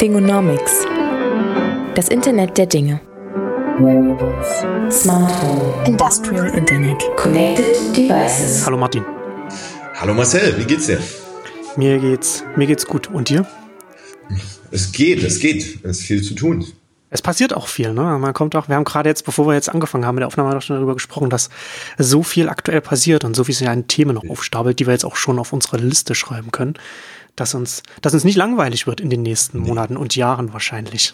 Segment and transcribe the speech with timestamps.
[0.00, 0.86] Fingonomics.
[1.94, 3.02] Das Internet der Dinge.
[4.90, 5.74] Smart Home.
[5.86, 7.04] Industrial Internet.
[7.18, 8.64] Connected Devices.
[8.64, 9.04] Hallo Martin.
[9.96, 11.00] Hallo Marcel, wie geht's dir?
[11.76, 13.08] Mir geht's, mir geht's gut.
[13.08, 13.46] Und dir?
[14.70, 15.84] Es geht, es geht.
[15.84, 16.64] Es ist viel zu tun.
[17.10, 18.18] Es passiert auch viel, ne?
[18.18, 20.54] Man kommt auch, wir haben gerade jetzt, bevor wir jetzt angefangen haben mit der Aufnahme,
[20.54, 21.50] noch schon darüber gesprochen, dass
[21.98, 25.04] so viel aktuell passiert und so viel sich an Themen noch aufstapelt, die wir jetzt
[25.04, 26.74] auch schon auf unsere Liste schreiben können,
[27.36, 31.12] dass uns, dass uns nicht langweilig wird in den nächsten Monaten und Jahren wahrscheinlich.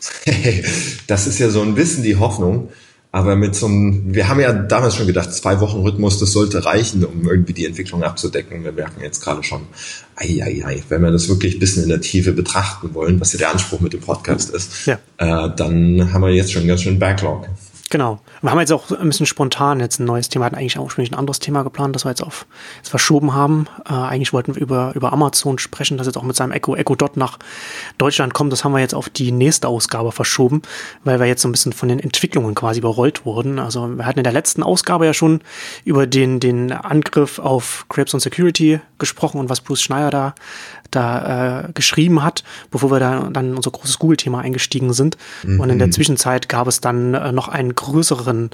[1.07, 2.69] das ist ja so ein bisschen die Hoffnung.
[3.17, 6.67] Aber mit so einem, wir haben ja damals schon gedacht, zwei Wochen Rhythmus, das sollte
[6.67, 8.63] reichen, um irgendwie die Entwicklung abzudecken.
[8.63, 9.63] Wir merken jetzt gerade schon,
[10.17, 13.33] ei, ei, ei, wenn wir das wirklich ein bisschen in der Tiefe betrachten wollen, was
[13.33, 14.99] ja der Anspruch mit dem Podcast ist, ja.
[15.17, 17.49] äh, dann haben wir jetzt schon ganz schön Backlog.
[17.89, 18.19] Genau.
[18.43, 21.05] Wir haben jetzt auch ein bisschen spontan jetzt ein neues Thema, hatten eigentlich auch schon
[21.05, 22.47] ein anderes Thema geplant, das wir jetzt auf
[22.79, 23.69] jetzt verschoben haben.
[23.89, 26.97] Äh, eigentlich wollten wir über, über Amazon sprechen, das jetzt auch mit seinem Echo, Echo
[26.97, 27.39] Dot nach
[27.97, 28.53] Deutschland kommt.
[28.53, 30.63] Das haben wir jetzt auf die nächste Ausgabe verschoben,
[31.05, 33.61] weil wir jetzt so ein bisschen von den Entwicklungen quasi überrollt wurden.
[33.61, 35.41] Also wir hatten in der letzten Ausgabe ja schon
[35.85, 40.35] über den, den Angriff auf Crepes und Security gesprochen und was Bruce Schneier da
[40.91, 45.17] da äh, geschrieben hat, bevor wir da dann in unser großes Google-Thema eingestiegen sind.
[45.43, 45.61] Mhm.
[45.61, 48.51] Und in der Zwischenzeit gab es dann äh, noch einen größeren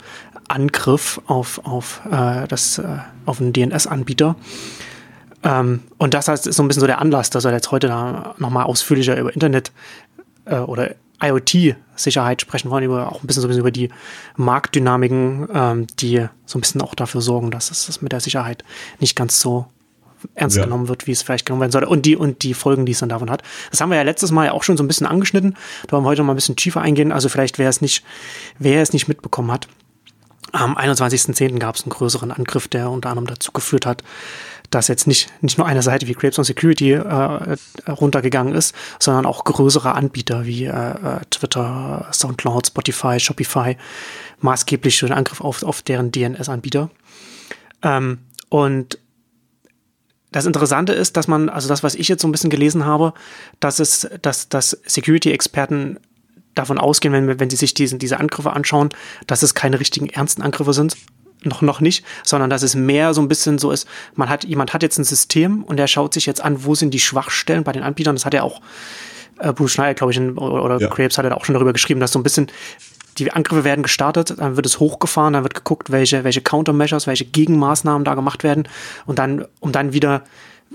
[0.49, 4.37] Angriff auf, auf, äh, das, äh, auf einen DNS-Anbieter.
[5.43, 7.89] Ähm, und das heißt, ist so ein bisschen so der Anlass, dass wir jetzt heute
[7.89, 9.73] da nochmal ausführlicher über Internet
[10.45, 13.91] äh, oder IoT-Sicherheit sprechen wollen, über auch ein bisschen so ein bisschen über die
[14.37, 18.65] Marktdynamiken, ähm, die so ein bisschen auch dafür sorgen, dass es das mit der Sicherheit
[18.99, 19.67] nicht ganz so
[20.35, 20.65] ernst ja.
[20.65, 22.99] genommen wird, wie es vielleicht genommen werden sollte und die und die Folgen, die es
[22.99, 23.43] dann davon hat.
[23.71, 25.57] Das haben wir ja letztes Mal ja auch schon so ein bisschen angeschnitten.
[25.87, 27.13] Da wollen wir heute noch mal ein bisschen tiefer eingehen.
[27.13, 28.05] Also vielleicht, wer es nicht,
[28.59, 29.69] wer es nicht mitbekommen hat,
[30.53, 31.59] am 21.10.
[31.59, 34.03] gab es einen größeren Angriff, der unter anderem dazu geführt hat,
[34.71, 37.57] dass jetzt nicht, nicht nur eine Seite wie Grapes on Security äh,
[37.89, 43.77] runtergegangen ist, sondern auch größere Anbieter wie äh, äh Twitter, Soundcloud, Spotify, Shopify
[44.41, 46.91] maßgeblich für den Angriff auf, auf deren DNS-Anbieter.
[47.83, 48.19] Ähm,
[48.49, 48.99] und
[50.33, 53.13] das Interessante ist, dass man, also das, was ich jetzt so ein bisschen gelesen habe,
[53.61, 55.99] dass es, dass, dass Security-Experten
[56.55, 58.91] davon ausgehen, wenn, wenn sie sich diesen, diese Angriffe anschauen,
[59.27, 60.97] dass es keine richtigen ernsten Angriffe sind.
[61.45, 64.73] Noch, noch nicht, sondern dass es mehr so ein bisschen so ist, man hat, jemand
[64.73, 67.73] hat jetzt ein System und der schaut sich jetzt an, wo sind die Schwachstellen bei
[67.73, 68.15] den Anbietern.
[68.15, 68.61] Das hat er auch
[69.41, 70.89] äh, Bruce Schneider, glaube ich, in, oder, oder ja.
[70.89, 72.47] Krebs hat er auch schon darüber geschrieben, dass so ein bisschen
[73.19, 77.25] die Angriffe werden gestartet, dann wird es hochgefahren, dann wird geguckt, welche, welche Countermeasures, welche
[77.25, 78.69] Gegenmaßnahmen da gemacht werden
[79.07, 80.23] und dann, um dann wieder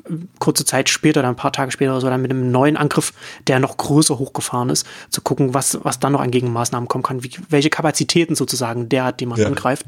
[0.09, 2.77] äh, kurze Zeit später, dann ein paar Tage später oder so, dann mit einem neuen
[2.77, 3.13] Angriff,
[3.47, 7.23] der noch größer hochgefahren ist, zu gucken, was, was dann noch an Gegenmaßnahmen kommen kann,
[7.23, 9.47] wie, welche Kapazitäten sozusagen der hat, die man ja.
[9.47, 9.85] angreift.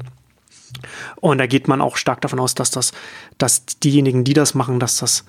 [1.16, 2.92] Und da geht man auch stark davon aus, dass das,
[3.38, 5.24] dass diejenigen, die das machen, dass das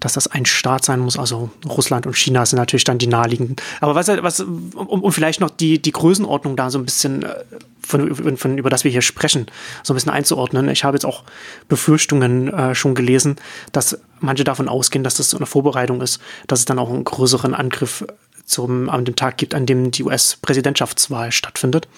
[0.00, 1.18] dass das ein Staat sein muss.
[1.18, 3.56] Also Russland und China sind natürlich dann die naheliegenden.
[3.80, 7.44] Aber was, was um, um vielleicht noch die, die Größenordnung da so ein bisschen äh,
[7.80, 9.46] von, von, über das wir hier sprechen,
[9.82, 10.68] so ein bisschen einzuordnen.
[10.68, 11.24] Ich habe jetzt auch
[11.68, 13.36] Befürchtungen äh, schon gelesen,
[13.72, 17.04] dass manche davon ausgehen, dass das so eine Vorbereitung ist, dass es dann auch einen
[17.04, 18.04] größeren Angriff
[18.44, 21.88] zum, an dem Tag gibt, an dem die US-Präsidentschaftswahl stattfindet.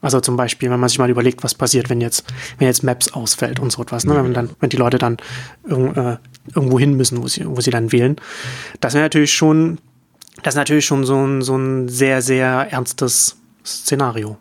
[0.00, 2.24] Also zum Beispiel, wenn man sich mal überlegt, was passiert, wenn jetzt,
[2.58, 4.22] wenn jetzt Maps ausfällt und so etwas, ne?
[4.22, 5.16] wenn, dann, wenn die Leute dann
[5.68, 6.16] äh,
[6.54, 8.16] irgendwo hin müssen, wo sie, wo sie dann wählen.
[8.80, 9.78] Das wäre natürlich schon,
[10.42, 14.36] das ist natürlich schon so ein, so ein sehr, sehr ernstes Szenario.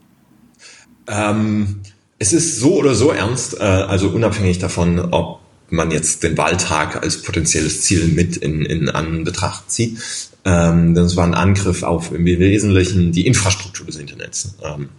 [1.08, 1.82] Ähm,
[2.20, 7.02] es ist so oder so ernst, äh, also unabhängig davon, ob man jetzt den Wahltag
[7.02, 9.98] als potenzielles Ziel mit in, in Anbetracht zieht.
[10.44, 14.56] Ähm, das war ein Angriff auf im Wesentlichen die Infrastruktur des Internets.
[14.64, 14.90] Ähm,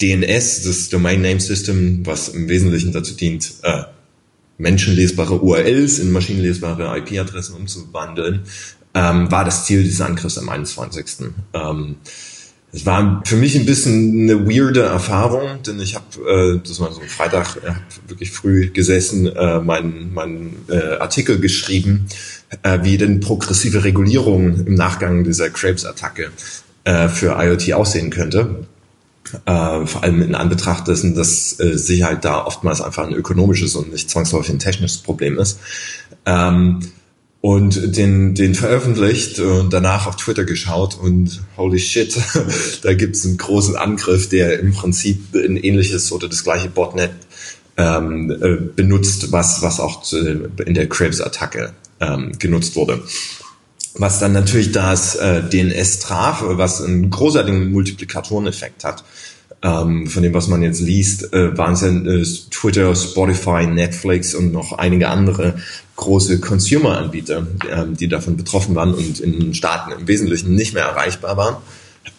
[0.00, 3.84] DNS, das Domain Name System, was im Wesentlichen dazu dient, äh,
[4.58, 8.42] menschenlesbare URLs in maschinenlesbare IP-Adressen umzuwandeln,
[8.94, 11.30] ähm, war das Ziel dieses Angriffs am 21.
[11.54, 11.96] Ähm,
[12.70, 16.92] es war für mich ein bisschen eine weirde Erfahrung, denn ich habe, äh, das war
[16.92, 17.72] so ein Freitag, äh,
[18.08, 22.06] wirklich früh gesessen, äh, meinen mein, äh, Artikel geschrieben,
[22.62, 26.30] äh, wie denn progressive Regulierung im Nachgang dieser Krebs-Attacke
[26.84, 28.66] äh, für IoT aussehen könnte.
[29.44, 33.92] Äh, vor allem in Anbetracht dessen, dass äh, Sicherheit da oftmals einfach ein ökonomisches und
[33.92, 35.58] nicht zwangsläufig ein technisches Problem ist.
[36.26, 36.80] Ähm,
[37.40, 42.18] und den, den veröffentlicht und danach auf Twitter geschaut und holy shit,
[42.82, 47.12] da gibt's einen großen Angriff, der im Prinzip ein ähnliches oder das gleiche Botnet
[47.76, 53.02] ähm, äh, benutzt, was, was auch in der Krebs-Attacke ähm, genutzt wurde
[53.94, 59.04] was dann natürlich das äh, DNS traf, was einen großartigen Multiplikatoreneffekt hat.
[59.62, 64.34] ähm, von dem, was man jetzt liest, äh, waren es ja äh, Twitter, Spotify, Netflix
[64.34, 65.54] und noch einige andere
[65.96, 71.36] große Consumer-Anbieter, ähm, die davon betroffen waren und in Staaten im Wesentlichen nicht mehr erreichbar
[71.36, 71.56] waren.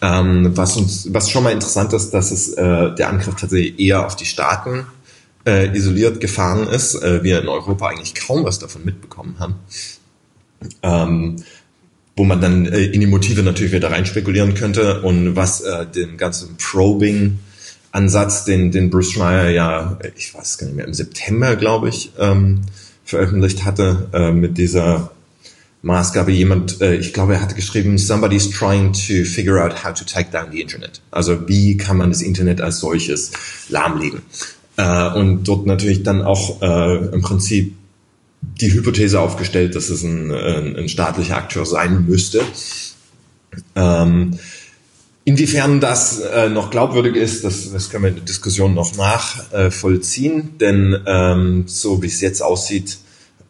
[0.02, 4.06] Ähm, was uns, was schon mal interessant ist, dass es äh, der Angriff tatsächlich eher
[4.06, 4.86] auf die Staaten
[5.46, 6.94] äh, isoliert gefahren ist.
[6.94, 9.54] Äh, wir in Europa eigentlich kaum was davon mitbekommen haben.
[10.82, 11.36] Ähm,
[12.16, 15.86] wo man dann äh, in die Motive natürlich wieder rein spekulieren könnte und was äh,
[15.86, 21.56] den ganzen Probing-Ansatz, den, den Bruce Schreier ja, ich weiß gar nicht mehr, im September,
[21.56, 22.62] glaube ich, ähm,
[23.04, 25.10] veröffentlicht hatte, äh, mit dieser
[25.82, 30.04] Maßgabe jemand, äh, ich glaube, er hatte geschrieben, somebody's trying to figure out how to
[30.04, 31.00] take down the Internet.
[31.10, 33.32] Also wie kann man das Internet als solches
[33.68, 34.20] lahmlegen?
[34.76, 37.74] Äh, und dort natürlich dann auch äh, im Prinzip
[38.42, 42.42] die Hypothese aufgestellt, dass es ein, ein, ein staatlicher Akteur sein müsste.
[43.74, 44.38] Ähm,
[45.24, 50.58] inwiefern das äh, noch glaubwürdig ist, das, das können wir in der Diskussion noch nachvollziehen,
[50.58, 52.98] denn ähm, so wie es jetzt aussieht,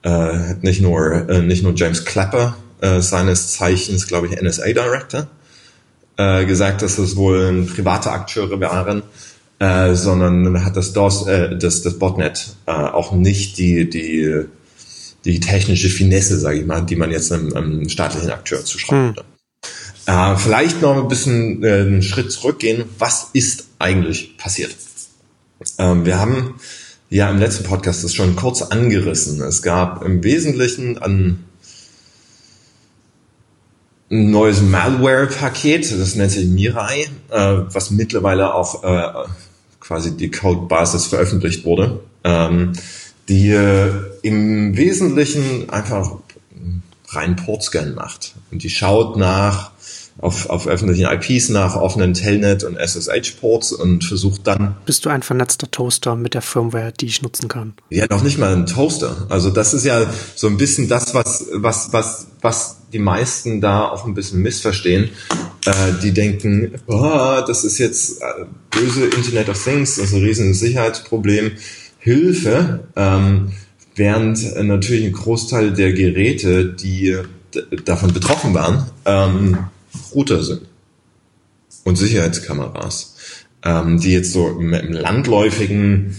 [0.03, 5.29] äh, hat nicht nur, äh, nicht nur James Clapper, äh, seines Zeichens, glaube ich, NSA-Director,
[6.17, 9.03] äh, gesagt, dass es wohl ein private Akteure waren,
[9.59, 14.47] äh, sondern hat das, DOS, äh, das, das Botnet äh, auch nicht die, die
[15.25, 19.19] die technische Finesse, sage ich mal, die man jetzt einem, einem staatlichen Akteur zuschreibt.
[19.19, 19.25] Hm.
[20.07, 22.85] Äh, vielleicht noch ein bisschen äh, einen Schritt zurückgehen.
[22.99, 24.75] Was ist eigentlich passiert?
[25.79, 26.55] Ähm, wir haben
[27.11, 29.43] ja im letzten Podcast das schon kurz angerissen.
[29.43, 31.45] Es gab im Wesentlichen ein
[34.09, 39.29] neues Malware-Paket, das nennt sich Mirai, äh, was mittlerweile auch äh,
[39.79, 42.01] quasi die Codebasis veröffentlicht wurde.
[42.25, 42.73] Ähm,
[43.29, 46.17] die äh, im Wesentlichen einfach
[47.09, 48.35] rein Portscan macht.
[48.51, 49.73] Und die schaut nach
[50.19, 54.77] auf, auf öffentlichen IPs nach offenen Telnet und SSH-Ports und versucht dann.
[54.85, 57.75] Bist du ein vernetzter Toaster mit der Firmware, die ich nutzen kann?
[57.89, 59.27] Ja, noch nicht mal ein Toaster.
[59.31, 63.89] Also das ist ja so ein bisschen das, was, was, was, was die meisten da
[63.89, 65.11] auch ein bisschen missverstehen.
[65.65, 65.73] Äh,
[66.03, 70.55] die denken, oh, das ist jetzt äh, böse Internet of Things, das ist ein riesen
[70.55, 71.53] Sicherheitsproblem.
[71.99, 73.53] Hilfe, ähm,
[73.95, 77.17] während äh, natürlich ein Großteil der Geräte, die
[77.85, 79.59] davon betroffen waren, ähm,
[80.15, 80.63] Router sind
[81.85, 83.17] und Sicherheitskameras,
[83.65, 86.17] ähm, die jetzt so im, im landläufigen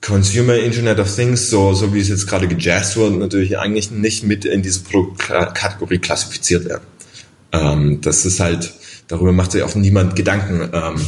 [0.00, 4.24] Consumer Internet of Things, so, so wie es jetzt gerade gejazzt wird, natürlich eigentlich nicht
[4.24, 6.84] mit in diese Produktkategorie klassifiziert werden.
[7.52, 8.72] Ähm, das ist halt,
[9.08, 10.70] darüber macht sich auch niemand Gedanken.
[10.72, 11.00] Ähm,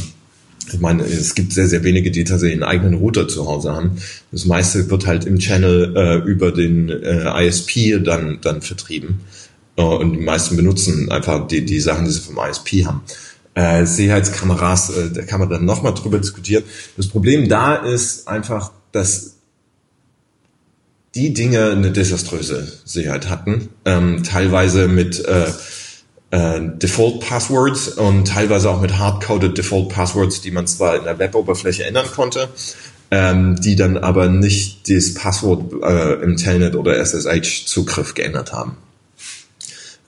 [0.71, 3.97] ich meine, es gibt sehr, sehr wenige, die tatsächlich einen eigenen Router zu Hause haben.
[4.31, 9.21] Das meiste wird halt im Channel äh, über den äh, ISP dann, dann vertrieben.
[9.75, 13.01] Äh, und die meisten benutzen einfach die, die Sachen, die sie vom ISP haben.
[13.55, 16.63] Äh, Sicherheitskameras, äh, da kann man dann nochmal drüber diskutieren.
[16.97, 19.35] Das Problem da ist einfach, dass
[21.15, 25.45] die Dinge eine desaströse Sicherheit hatten, ähm, teilweise mit äh,
[26.33, 31.19] äh, Default Passwords und teilweise auch mit hardcoded Default Passwords, die man zwar in der
[31.19, 32.49] Web-Oberfläche ändern konnte,
[33.11, 38.77] ähm, die dann aber nicht das Passwort äh, im Telnet oder SSH-Zugriff geändert haben.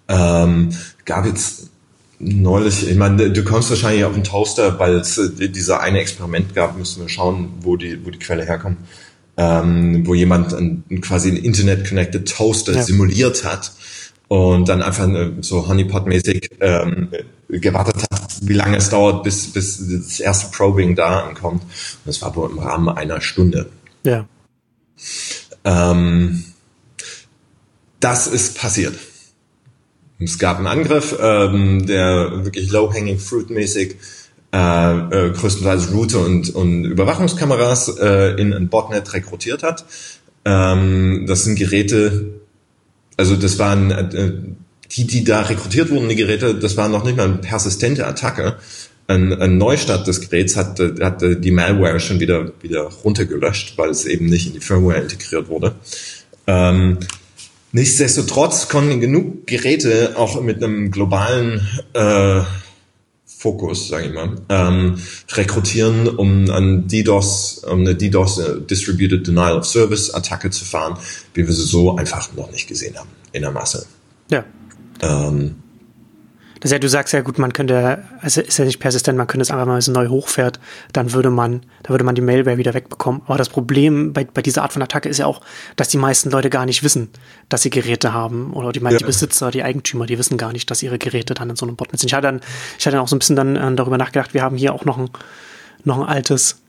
[0.07, 0.69] Ähm,
[1.05, 1.69] gab jetzt
[2.17, 6.55] neulich, ich meine, du kommst wahrscheinlich auf einen Toaster, weil es äh, dieser eine Experiment
[6.55, 8.77] gab, müssen wir schauen, wo die, wo die Quelle herkommt,
[9.37, 12.81] ähm, wo jemand ein, quasi einen Internet-connected Toaster ja.
[12.81, 13.73] simuliert hat
[14.27, 15.07] und dann einfach
[15.41, 17.09] so Honeypot-mäßig ähm,
[17.49, 21.63] gewartet hat, wie lange es dauert, bis, bis das erste Probing da ankommt.
[21.63, 23.69] Und das war wohl im Rahmen einer Stunde.
[24.03, 24.27] Ja.
[25.63, 26.43] Ähm,
[27.99, 28.95] das ist passiert.
[30.19, 33.97] Es gab einen Angriff, ähm, der wirklich low-hanging fruit-mäßig
[34.53, 39.85] äh, äh, größtenteils Router und, und Überwachungskameras äh, in ein Botnet rekrutiert hat.
[40.45, 42.34] Ähm, das sind Geräte,
[43.17, 44.31] also das waren äh,
[44.91, 48.57] die, die da rekrutiert wurden, die Geräte, das war noch nicht mal eine persistente Attacke.
[49.07, 54.05] Ein, ein Neustart des Geräts hat, hat die Malware schon wieder, wieder runtergelöscht, weil es
[54.05, 55.75] eben nicht in die Firmware integriert wurde.
[56.47, 56.99] Ähm,
[57.71, 62.41] nichtsdestotrotz konnten genug Geräte auch mit einem globalen äh,
[63.45, 64.97] Fokus, sage ich mal, ähm,
[65.33, 70.97] rekrutieren, um an DDoS, um eine DDoS uh, Distributed Denial of Service Attacke zu fahren,
[71.35, 73.85] wie wir sie so einfach noch nicht gesehen haben in der Masse.
[74.31, 74.45] Ja.
[75.03, 75.57] Ähm,
[76.65, 79.43] Ist ja, du sagst ja gut, man könnte, also ist ja nicht persistent, man könnte
[79.43, 80.59] es einfach mal, wenn es neu hochfährt,
[80.93, 83.21] dann würde man, da würde man die Malware wieder wegbekommen.
[83.27, 85.41] Aber das Problem bei, bei dieser Art von Attacke ist ja auch,
[85.75, 87.09] dass die meisten Leute gar nicht wissen,
[87.49, 88.51] dass sie Geräte haben.
[88.51, 88.89] Oder die, ja.
[88.89, 91.75] die Besitzer, die Eigentümer, die wissen gar nicht, dass ihre Geräte dann in so einem
[91.75, 92.07] Botnet sind.
[92.07, 92.41] Ich hatte dann,
[92.79, 94.85] ich hatte dann auch so ein bisschen dann äh, darüber nachgedacht, wir haben hier auch
[94.85, 95.11] noch ein,
[95.83, 96.63] noch ein altes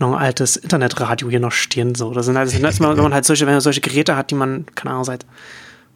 [0.00, 1.94] noch ein altes Internetradio hier noch stehen.
[1.94, 4.34] So, das sind halt, das wenn man halt solche, wenn man solche Geräte hat, die
[4.34, 5.24] man, keine Ahnung, seit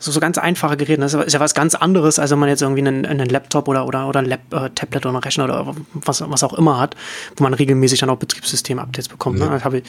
[0.01, 1.01] so, so ganz einfache Geräte.
[1.01, 3.87] Das ist ja was ganz anderes, als wenn man jetzt irgendwie einen, einen Laptop oder,
[3.87, 6.97] oder, oder ein Lab, äh, Tablet oder einen Rechner oder was, was auch immer hat,
[7.37, 9.39] wo man regelmäßig dann auch Betriebssystem-Updates bekommt.
[9.39, 9.45] Ne?
[9.45, 9.51] Ja.
[9.53, 9.65] Ne?
[9.65, 9.85] habe ich,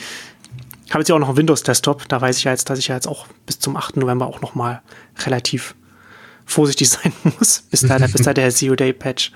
[0.91, 2.07] habe jetzt ja auch noch einen Windows-Desktop.
[2.09, 3.97] Da weiß ich ja jetzt, dass ich ja jetzt auch bis zum 8.
[3.97, 4.81] November auch noch mal
[5.25, 5.75] relativ
[6.45, 9.31] vorsichtig sein muss, bis da, bis da der Zero-Day-Patch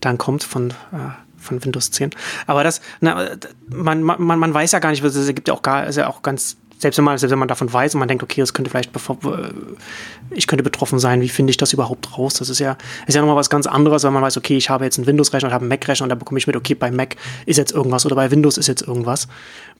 [0.00, 2.10] dann kommt von, äh, von Windows 10.
[2.46, 3.30] Aber das, na,
[3.68, 6.22] man, man, man weiß ja gar nicht, es gibt ja auch gar, ist ja auch
[6.22, 8.70] ganz selbst wenn man, selbst wenn man davon weiß und man denkt, okay, das könnte
[8.70, 8.90] vielleicht,
[10.30, 12.34] ich könnte betroffen sein, wie finde ich das überhaupt raus?
[12.34, 14.84] Das ist ja, ist ja nochmal was ganz anderes, wenn man weiß, okay, ich habe
[14.84, 17.16] jetzt einen Windows-Rechner und habe einen Mac-Rechner und da bekomme ich mit, okay, bei Mac
[17.46, 19.28] ist jetzt irgendwas oder bei Windows ist jetzt irgendwas.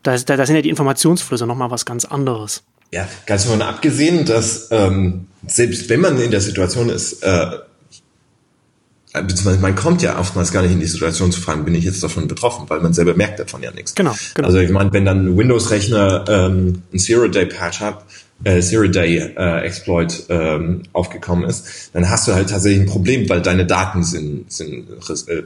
[0.03, 2.63] Da, da, da sind ja die Informationsflüsse nochmal was ganz anderes.
[2.93, 7.59] Ja, ganz davon abgesehen, dass ähm, selbst wenn man in der Situation ist, äh, äh,
[9.13, 12.03] beziehungsweise man kommt ja oftmals gar nicht in die Situation zu fragen, bin ich jetzt
[12.03, 13.95] davon betroffen, weil man selber merkt davon ja nichts.
[13.95, 14.49] Genau, genau.
[14.49, 18.05] Also ich meine, wenn dann ein Windows-Rechner ähm, ein Zero-Day-Patch hat,
[18.45, 23.67] äh, Zero-Day-Exploit äh, ähm, aufgekommen ist, dann hast du halt tatsächlich ein Problem, weil deine
[23.67, 25.43] Daten sind, sind äh,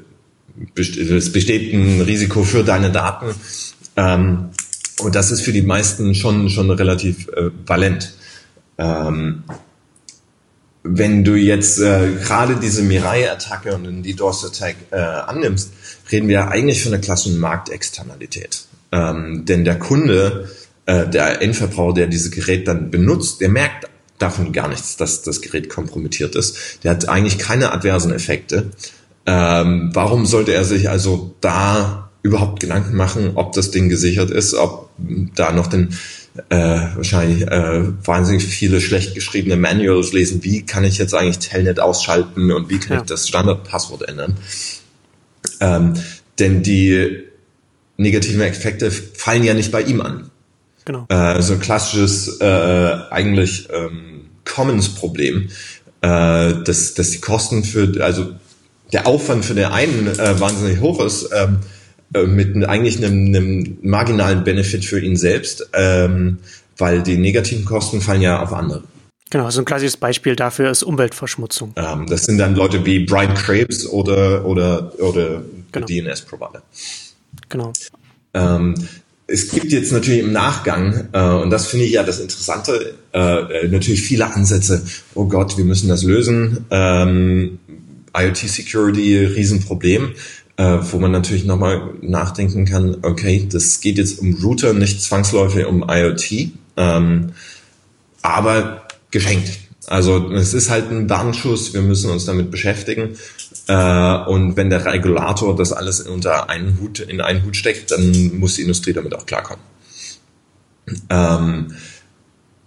[0.77, 3.35] es besteht ein Risiko für deine Daten.
[3.97, 4.51] Ähm,
[5.01, 8.15] und das ist für die meisten schon, schon relativ äh, valent.
[8.79, 9.43] Ähm,
[10.85, 15.73] wenn du jetzt äh, gerade diese Mirai-Attacke und den DDoS-Attack äh, annimmst,
[16.13, 18.67] reden wir eigentlich von einer klassischen Marktexternalität.
[18.93, 20.51] Ähm, denn der Kunde,
[20.85, 23.89] äh, der Endverbraucher, der dieses Gerät dann benutzt, der merkt
[24.19, 26.85] davon gar nichts, dass das Gerät kompromittiert ist.
[26.85, 28.71] Der hat eigentlich keine adversen Effekte.
[29.27, 34.55] Ähm, warum sollte er sich also da überhaupt Gedanken machen, ob das Ding gesichert ist,
[34.55, 34.91] ob
[35.35, 35.97] da noch den
[36.49, 36.57] äh,
[36.97, 42.51] wahrscheinlich äh, wahnsinnig viele schlecht geschriebene Manuals lesen, wie kann ich jetzt eigentlich Telnet ausschalten
[42.51, 43.03] und wie kann ja.
[43.03, 44.37] ich das Standardpasswort ändern.
[45.61, 45.95] Ähm,
[46.39, 47.25] denn die
[47.97, 50.31] negativen Effekte fallen ja nicht bei ihm an.
[50.85, 51.07] Genau.
[51.09, 55.49] Äh, so ein klassisches äh, eigentlich ähm, Commons-Problem,
[56.01, 58.33] äh, dass, dass die Kosten für, also
[58.93, 61.74] der Aufwand für den einen äh, wahnsinnig hoch ist, ähm, äh,
[62.27, 66.39] mit eigentlich einem, einem marginalen Benefit für ihn selbst, ähm,
[66.79, 68.85] weil die negativen Kosten fallen ja auf andere.
[69.31, 71.73] Genau, so ein klassisches Beispiel dafür ist Umweltverschmutzung.
[71.77, 75.43] Ähm, das sind dann Leute wie Brian Krebs oder, oder, oder
[75.73, 75.87] genau.
[75.87, 76.63] DNS-Provider.
[77.49, 77.73] Genau.
[78.33, 78.75] Ähm,
[79.27, 83.67] es gibt jetzt natürlich im Nachgang, äh, und das finde ich ja das Interessante, äh,
[83.69, 84.85] natürlich viele Ansätze.
[85.15, 86.67] Oh Gott, wir müssen das lösen.
[86.71, 87.59] Ähm,
[88.17, 90.13] IoT Security, Riesenproblem
[90.57, 95.67] äh, wo man natürlich nochmal nachdenken kann, okay, das geht jetzt um Router, nicht zwangsläufig
[95.67, 97.33] um IoT, ähm,
[98.23, 99.59] aber geschenkt.
[99.87, 103.17] Also es ist halt ein Warnschuss, wir müssen uns damit beschäftigen.
[103.67, 108.39] Äh, und wenn der Regulator das alles unter einen Hut, in einen Hut steckt, dann
[108.39, 109.65] muss die Industrie damit auch klarkommen.
[111.11, 111.75] Ähm,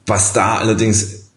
[0.05, 1.29] was da allerdings,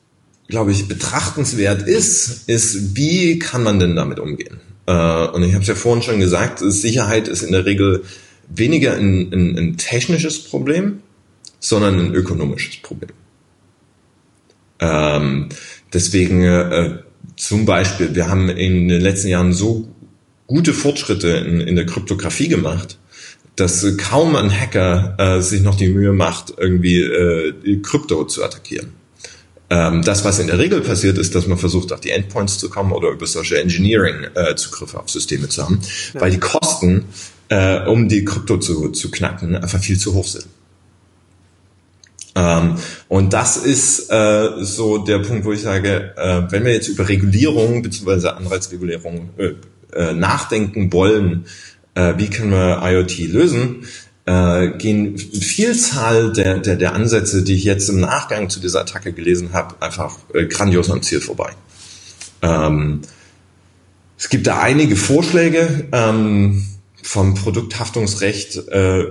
[0.49, 4.61] glaube ich, betrachtenswert ist, ist, wie kann man denn damit umgehen?
[4.91, 8.03] Äh, und ich habe es ja vorhin schon gesagt, Sicherheit ist in der Regel
[8.49, 11.01] weniger ein, ein, ein technisches Problem,
[11.61, 13.13] sondern ein ökonomisches Problem.
[14.81, 15.51] Ähm,
[15.93, 16.99] deswegen äh,
[17.37, 19.89] zum Beispiel, wir haben in den letzten Jahren so
[20.49, 22.99] gute Fortschritte in, in der Kryptographie gemacht,
[23.55, 29.00] dass kaum ein Hacker äh, sich noch die Mühe macht, irgendwie äh, Krypto zu attackieren.
[29.73, 32.69] Ähm, das, was in der Regel passiert, ist, dass man versucht, auf die Endpoints zu
[32.69, 35.81] kommen oder über solche Engineering-Zugriffe äh, auf Systeme zu haben,
[36.13, 36.21] ja.
[36.21, 37.05] weil die Kosten,
[37.49, 40.47] äh, um die Krypto zu, zu knacken, einfach viel zu hoch sind.
[42.35, 42.77] Ähm,
[43.09, 47.09] und das ist äh, so der Punkt, wo ich sage, äh, wenn wir jetzt über
[47.09, 48.29] Regulierung bzw.
[48.29, 49.55] Anreizregulierung äh,
[49.93, 51.47] äh, nachdenken wollen,
[51.95, 53.85] äh, wie können wir IoT lösen,
[54.31, 59.13] äh, gehen Vielzahl der, der, der Ansätze, die ich jetzt im Nachgang zu dieser Attacke
[59.13, 61.51] gelesen habe, einfach äh, grandios am Ziel vorbei.
[62.41, 63.01] Ähm,
[64.17, 66.65] es gibt da einige Vorschläge ähm,
[67.03, 69.07] vom Produkthaftungsrecht äh,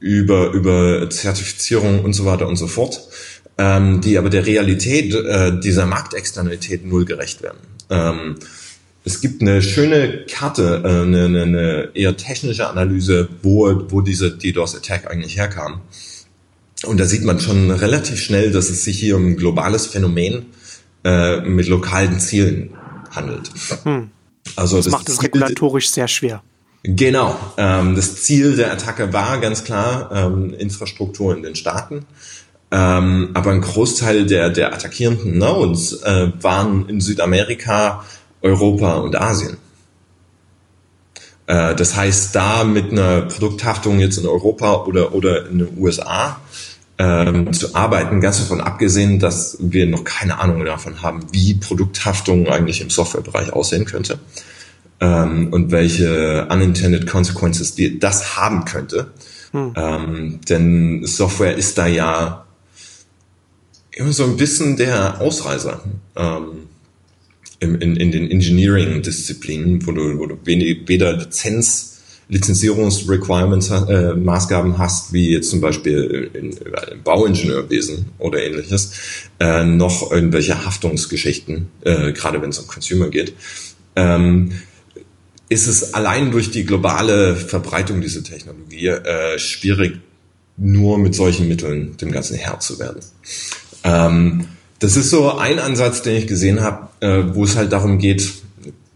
[0.00, 3.08] über, über Zertifizierung und so weiter und so fort,
[3.56, 7.58] ähm, die aber der Realität äh, dieser Marktexternalität null gerecht werden.
[7.88, 8.36] Ähm,
[9.04, 14.36] es gibt eine schöne Karte, äh, eine, eine, eine eher technische Analyse, wo, wo diese
[14.36, 15.82] DDoS-Attack eigentlich herkam.
[16.86, 20.46] Und da sieht man schon relativ schnell, dass es sich hier um ein globales Phänomen
[21.04, 22.70] äh, mit lokalen Zielen
[23.10, 23.50] handelt.
[23.84, 24.10] Hm.
[24.56, 26.42] Also das, das macht es regulatorisch sehr schwer.
[26.82, 27.38] Genau.
[27.56, 32.04] Ähm, das Ziel der Attacke war ganz klar ähm, Infrastruktur in den Staaten.
[32.70, 38.04] Ähm, aber ein Großteil der, der attackierenden Nodes äh, waren in Südamerika,
[38.44, 39.56] Europa und Asien.
[41.46, 46.40] Äh, das heißt, da mit einer Produkthaftung jetzt in Europa oder, oder in den USA
[46.98, 52.46] ähm, zu arbeiten, ganz davon abgesehen, dass wir noch keine Ahnung davon haben, wie Produkthaftung
[52.48, 54.20] eigentlich im Softwarebereich aussehen könnte
[55.00, 59.12] ähm, und welche unintended consequences die, das haben könnte.
[59.50, 59.72] Hm.
[59.76, 62.44] Ähm, denn Software ist da ja
[63.90, 65.80] immer so ein bisschen der Ausreißer
[66.16, 66.68] ähm,
[67.60, 71.94] in, in, in den Engineering-Disziplinen, wo du, wo du weder Lizenz
[72.28, 78.92] Lizenzierungsrequirements, äh, Maßgaben hast, wie jetzt zum Beispiel in, im Bauingenieurwesen oder ähnliches,
[79.40, 83.34] äh, noch irgendwelche Haftungsgeschichten, äh, gerade wenn es um Consumer geht.
[83.94, 84.52] Ähm,
[85.50, 90.00] ist es allein durch die globale Verbreitung dieser Technologie äh, schwierig,
[90.56, 93.00] nur mit solchen Mitteln dem Ganzen Herr zu werden.
[93.82, 94.46] Ähm,
[94.78, 98.32] das ist so ein Ansatz, den ich gesehen habe, äh, wo es halt darum geht,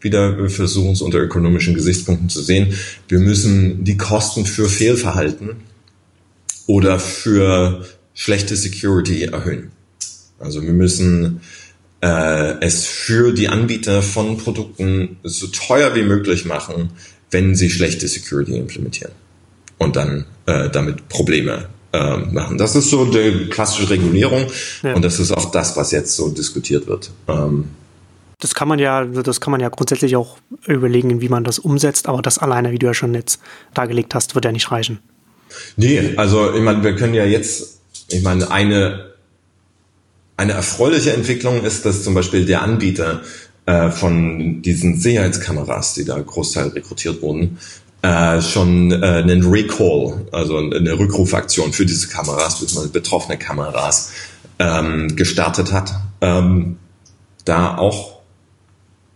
[0.00, 2.74] wieder versuchen es unter ökonomischen Gesichtspunkten zu sehen,
[3.08, 5.56] wir müssen die Kosten für Fehlverhalten
[6.66, 9.70] oder für schlechte Security erhöhen.
[10.38, 11.40] Also wir müssen
[12.00, 16.90] äh, es für die Anbieter von Produkten so teuer wie möglich machen,
[17.30, 19.12] wenn sie schlechte Security implementieren
[19.78, 22.58] und dann äh, damit Probleme äh, machen.
[22.58, 24.46] Das ist so die klassische Regulierung
[24.82, 24.94] ja.
[24.94, 27.10] und das ist auch das, was jetzt so diskutiert wird.
[27.28, 27.68] Ähm,
[28.40, 32.08] das kann man ja, das kann man ja grundsätzlich auch überlegen, wie man das umsetzt,
[32.08, 33.40] aber das alleine, wie du ja schon jetzt
[33.74, 35.00] dargelegt hast, wird ja nicht reichen.
[35.76, 37.80] Nee, also ich meine, wir können ja jetzt,
[38.10, 39.08] ich meine, eine
[40.38, 43.22] eine erfreuliche Entwicklung ist, dass zum Beispiel der Anbieter
[43.66, 47.58] äh, von diesen Sicherheitskameras, die da Großteil rekrutiert wurden,
[48.02, 54.12] äh, schon äh, einen Recall, also eine Rückrufaktion für diese Kameras, beziehungsweise betroffene Kameras,
[54.58, 55.94] ähm, gestartet hat.
[56.20, 56.76] Ähm,
[57.44, 58.18] da auch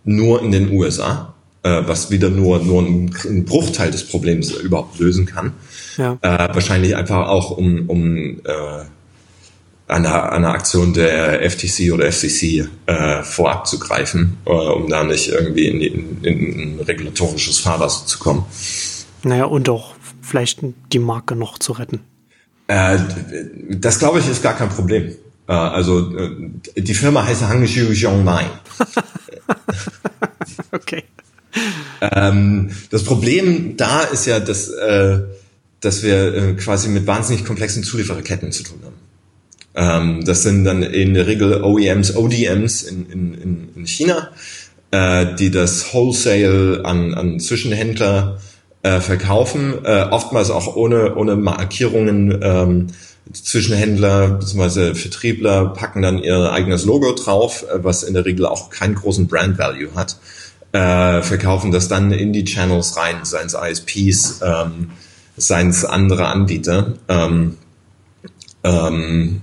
[0.05, 5.27] nur in den USA, äh, was wieder nur, nur ein, Bruchteil des Problems überhaupt lösen
[5.27, 5.53] kann.
[5.97, 6.19] Ja.
[6.23, 8.85] Äh, wahrscheinlich einfach auch um, um äh,
[9.93, 15.29] einer, einer Aktion der FTC oder FCC äh, vorab zu greifen, äh, um da nicht
[15.29, 18.45] irgendwie in, in, in ein regulatorisches Fahrwasser zu kommen.
[19.23, 20.61] Naja, und auch vielleicht
[20.93, 22.01] die Marke noch zu retten.
[22.67, 22.99] Äh,
[23.71, 25.15] das glaube ich ist gar kein Problem.
[25.47, 26.31] Äh, also äh,
[26.77, 28.47] die Firma heißt Hangzhou Zhongmai.
[30.73, 31.05] okay.
[32.01, 35.21] Ähm, das Problem da ist ja, dass, äh,
[35.81, 39.02] dass wir äh, quasi mit wahnsinnig komplexen Zuliefererketten zu tun haben.
[39.75, 44.31] Ähm, das sind dann in der Regel OEMs, ODMs in, in, in China,
[44.91, 48.39] äh, die das Wholesale an, an Zwischenhändler
[48.83, 52.39] äh, verkaufen, äh, oftmals auch ohne, ohne Markierungen.
[52.43, 52.87] Ähm,
[53.33, 54.95] Zwischenhändler bzw.
[54.95, 59.27] Vertriebler packen dann ihr eigenes Logo drauf, äh, was in der Regel auch keinen großen
[59.29, 60.17] Brand Value hat,
[60.73, 64.91] äh, verkaufen das dann in die Channels rein, seien es ISPs, ähm,
[65.37, 66.95] seien es andere Anbieter.
[67.09, 67.57] Ähm,
[68.65, 69.41] ähm,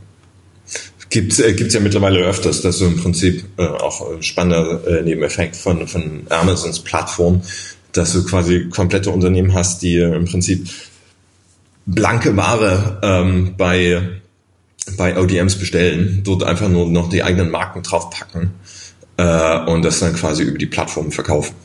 [1.10, 5.02] Gibt äh, gibt's ja mittlerweile öfters, dass so im Prinzip äh, auch ein spannender äh,
[5.02, 7.42] Nebeneffekt von, von Amazons Plattform,
[7.94, 10.70] dass du quasi komplette Unternehmen hast, die im Prinzip
[11.88, 14.22] blanke Ware ähm, bei,
[14.98, 18.52] bei ODMs bestellen, dort einfach nur noch die eigenen Marken draufpacken
[19.18, 21.56] äh, und das dann quasi über die Plattform verkaufen.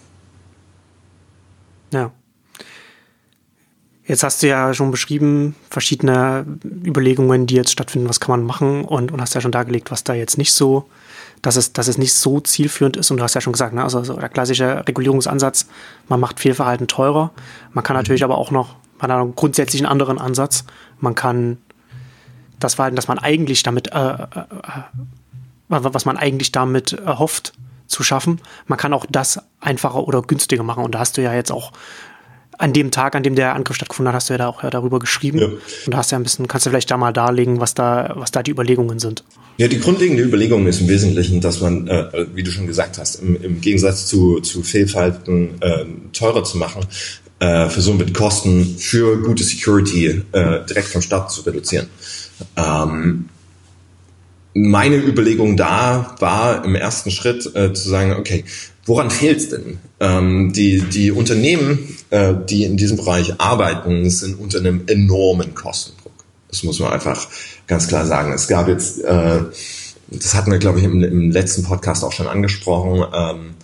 [1.92, 2.12] Ja.
[4.06, 6.44] Jetzt hast du ja schon beschrieben, verschiedene
[6.84, 10.04] Überlegungen, die jetzt stattfinden, was kann man machen und, und hast ja schon dargelegt, was
[10.04, 10.88] da jetzt nicht so,
[11.40, 13.10] dass es, dass es nicht so zielführend ist.
[13.10, 15.66] Und du hast ja schon gesagt, ne, also, also der klassische Regulierungsansatz,
[16.08, 17.32] man macht Fehlverhalten teurer.
[17.72, 18.26] Man kann natürlich mhm.
[18.26, 20.64] aber auch noch, man hat einen grundsätzlich einen anderen Ansatz.
[21.00, 21.56] Man kann
[22.60, 24.26] das Verhalten, das man eigentlich damit, äh, äh,
[25.68, 27.54] was man eigentlich damit erhofft,
[27.86, 28.40] zu schaffen.
[28.66, 30.84] Man kann auch das einfacher oder günstiger machen.
[30.84, 31.72] Und da hast du ja jetzt auch
[32.58, 34.70] an dem Tag, an dem der Angriff stattgefunden hat, hast du ja da auch ja,
[34.70, 35.38] darüber geschrieben.
[35.38, 35.46] Ja.
[35.46, 38.14] Und da hast du ja ein bisschen, kannst du vielleicht da mal darlegen, was da,
[38.16, 39.24] was da die Überlegungen sind.
[39.56, 43.16] Ja, die grundlegende Überlegung ist im Wesentlichen, dass man, äh, wie du schon gesagt hast,
[43.16, 46.86] im, im Gegensatz zu, zu Fehlverhalten äh, teurer zu machen,
[47.38, 51.86] äh, versuchen wir die Kosten für gute Security äh, direkt vom Start zu reduzieren.
[52.56, 53.28] Ähm,
[54.54, 58.44] meine Überlegung da war im ersten Schritt äh, zu sagen, okay,
[58.86, 59.78] woran fehlt es denn?
[60.00, 66.12] Ähm, die, die Unternehmen, äh, die in diesem Bereich arbeiten, sind unter einem enormen Kostendruck.
[66.48, 67.26] Das muss man einfach
[67.66, 68.32] ganz klar sagen.
[68.32, 69.40] Es gab jetzt, äh,
[70.08, 73.54] das hatten wir, glaube ich, im, im, letzten Podcast auch schon angesprochen, ähm,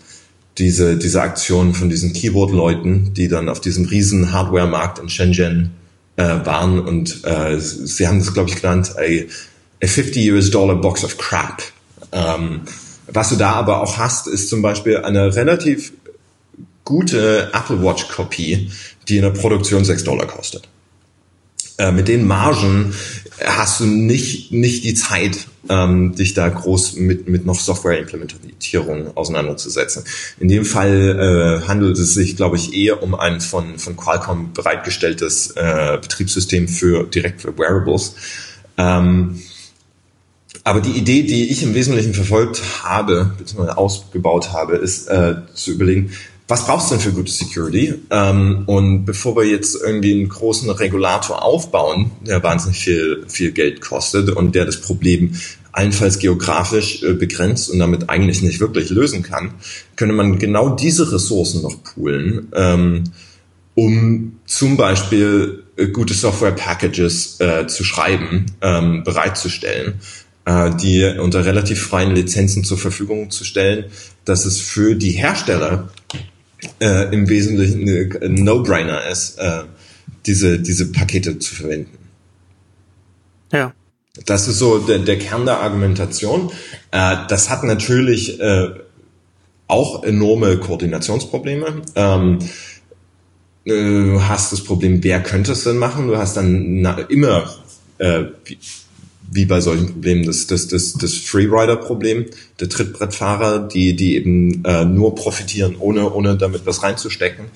[0.59, 5.71] diese, diese Aktion von diesen Keyboard-Leuten, die dann auf diesem riesen Hardware-Markt in Shenzhen
[6.17, 9.03] äh, waren und äh, sie haben das, glaube ich, genannt, a,
[9.83, 11.63] a 50 US Dollar Box of Crap.
[12.13, 12.63] Ähm,
[13.07, 15.93] was du da aber auch hast, ist zum Beispiel eine relativ
[16.85, 18.71] gute Apple Watch Kopie,
[19.09, 20.69] die in der Produktion 6 Dollar kostet.
[21.79, 22.93] Äh, mit den Margen
[23.45, 30.05] hast du nicht, nicht die Zeit, ähm, dich da groß mit, mit noch Software-Implementierung auseinanderzusetzen.
[30.39, 34.53] In dem Fall äh, handelt es sich, glaube ich, eher um ein von, von Qualcomm
[34.53, 38.15] bereitgestelltes äh, Betriebssystem für direkt für Wearables.
[38.77, 39.41] Ähm,
[40.71, 45.73] aber die Idee, die ich im Wesentlichen verfolgt habe, beziehungsweise ausgebaut habe, ist äh, zu
[45.73, 46.13] überlegen,
[46.47, 47.95] was brauchst du denn für gute Security?
[48.09, 53.81] Ähm, und bevor wir jetzt irgendwie einen großen Regulator aufbauen, der wahnsinnig viel, viel Geld
[53.81, 55.35] kostet und der das Problem
[55.73, 59.55] allenfalls geografisch äh, begrenzt und damit eigentlich nicht wirklich lösen kann,
[59.97, 63.05] könnte man genau diese Ressourcen noch poolen, ähm,
[63.75, 69.95] um zum Beispiel äh, gute Software-Packages äh, zu schreiben, ähm, bereitzustellen
[70.49, 73.85] die unter relativ freien Lizenzen zur Verfügung zu stellen,
[74.25, 75.91] dass es für die Hersteller
[76.81, 77.89] äh, im Wesentlichen
[78.23, 79.63] ein No-Brainer ist, äh,
[80.27, 81.99] diese, diese Pakete zu verwenden.
[83.53, 83.73] Ja.
[84.27, 86.51] Das ist so der, der Kern der Argumentation.
[86.91, 88.71] Äh, das hat natürlich äh,
[89.67, 91.83] auch enorme Koordinationsprobleme.
[91.95, 92.39] Ähm,
[93.65, 96.09] äh, du hast das Problem, wer könnte es denn machen?
[96.09, 97.55] Du hast dann na, immer
[97.99, 98.25] äh,
[99.31, 102.27] wie bei solchen Problemen das, das, das, das Freerider-Problem,
[102.59, 107.47] der Trittbrettfahrer, die, die eben äh, nur profitieren, ohne, ohne damit was reinzustecken.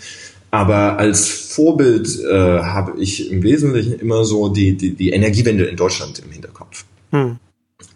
[0.52, 5.76] Aber als Vorbild äh, habe ich im Wesentlichen immer so die, die, die Energiewende in
[5.76, 6.84] Deutschland im Hinterkopf.
[7.10, 7.38] Hm.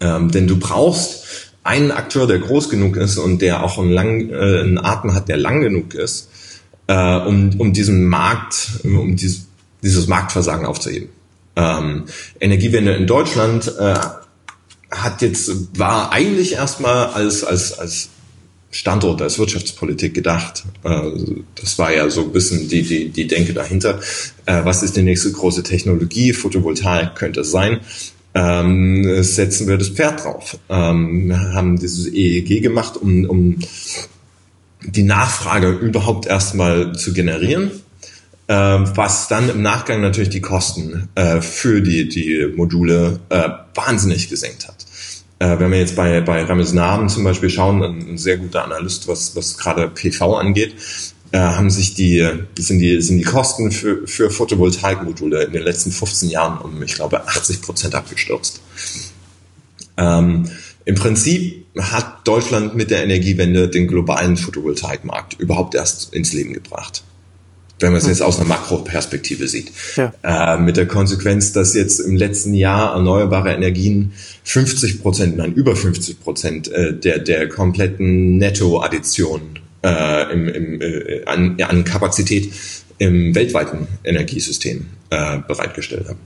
[0.00, 4.30] Ähm, denn du brauchst einen Akteur, der groß genug ist und der auch einen, lang,
[4.30, 6.30] äh, einen Atem hat, der lang genug ist,
[6.88, 9.46] äh, um, um diesen Markt, um dieses,
[9.82, 11.10] dieses Marktversagen aufzuheben
[11.58, 12.04] ähm,
[12.38, 13.94] Energiewende in Deutschland äh,
[14.90, 18.08] hat jetzt, war eigentlich erstmal als, als, als
[18.70, 20.64] Standort, als Wirtschaftspolitik gedacht.
[20.84, 21.00] Äh,
[21.56, 23.98] das war ja so ein bisschen die, die, die Denke dahinter.
[24.46, 26.32] Äh, was ist die nächste große Technologie?
[26.32, 27.80] Photovoltaik könnte es sein.
[28.34, 30.58] Ähm, setzen wir das Pferd drauf.
[30.68, 33.58] Ähm, wir haben dieses EEG gemacht, um, um
[34.82, 37.72] die Nachfrage überhaupt erstmal zu generieren
[38.48, 44.28] äh, was dann im Nachgang natürlich die Kosten äh, für die, die Module äh, wahnsinnig
[44.28, 44.86] gesenkt hat.
[45.38, 49.06] Äh, wenn wir jetzt bei, bei Rames Namen zum Beispiel schauen, ein, sehr guter Analyst,
[49.06, 50.74] was, was gerade PV angeht,
[51.30, 52.26] äh, haben sich die,
[52.58, 56.94] sind die, sind die Kosten für, für Photovoltaikmodule in den letzten 15 Jahren um, ich
[56.94, 58.62] glaube, 80 Prozent abgestürzt.
[59.98, 60.48] Ähm,
[60.86, 67.04] Im Prinzip hat Deutschland mit der Energiewende den globalen Photovoltaikmarkt überhaupt erst ins Leben gebracht
[67.80, 69.72] wenn man es jetzt aus einer Makroperspektive sieht.
[69.96, 70.12] Ja.
[70.22, 74.12] Äh, mit der Konsequenz, dass jetzt im letzten Jahr erneuerbare Energien
[74.44, 81.24] 50 Prozent, nein, über 50 Prozent äh, der, der kompletten Nettoaddition äh, im, im, äh,
[81.26, 82.52] an, an Kapazität
[82.98, 86.18] im weltweiten Energiesystem äh, bereitgestellt haben.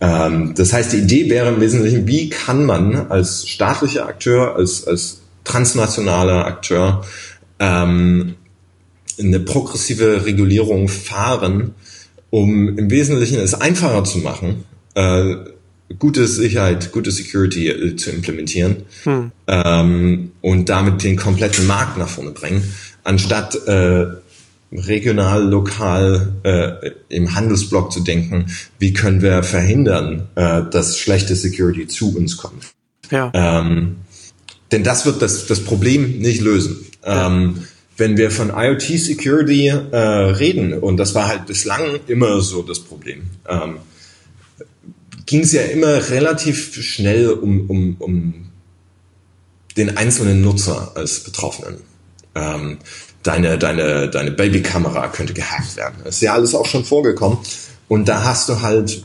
[0.00, 4.86] Ähm, das heißt, die Idee wäre im Wesentlichen, wie kann man als staatlicher Akteur, als,
[4.86, 7.04] als transnationaler Akteur
[7.58, 8.34] ähm,
[9.22, 11.74] eine progressive Regulierung fahren,
[12.30, 15.36] um im Wesentlichen es einfacher zu machen, äh,
[15.98, 19.32] gute Sicherheit, gute Security äh, zu implementieren hm.
[19.46, 22.62] ähm, und damit den kompletten Markt nach vorne bringen,
[23.04, 24.06] anstatt äh,
[24.72, 28.46] regional, lokal äh, im Handelsblock zu denken,
[28.78, 32.66] wie können wir verhindern, äh, dass schlechte Security zu uns kommt.
[33.10, 33.30] Ja.
[33.34, 33.96] Ähm,
[34.70, 36.86] denn das wird das, das Problem nicht lösen.
[37.04, 37.26] Ja.
[37.26, 37.64] Ähm,
[38.02, 42.80] wenn wir von IoT Security äh, reden, und das war halt bislang immer so das
[42.80, 43.76] Problem, ähm,
[45.24, 48.50] ging es ja immer relativ schnell um, um, um
[49.76, 51.76] den einzelnen Nutzer als Betroffenen.
[52.34, 52.78] Ähm,
[53.22, 55.94] deine, deine, deine Babykamera könnte gehackt werden.
[56.02, 57.38] Das ist ja alles auch schon vorgekommen.
[57.86, 59.04] Und da hast du halt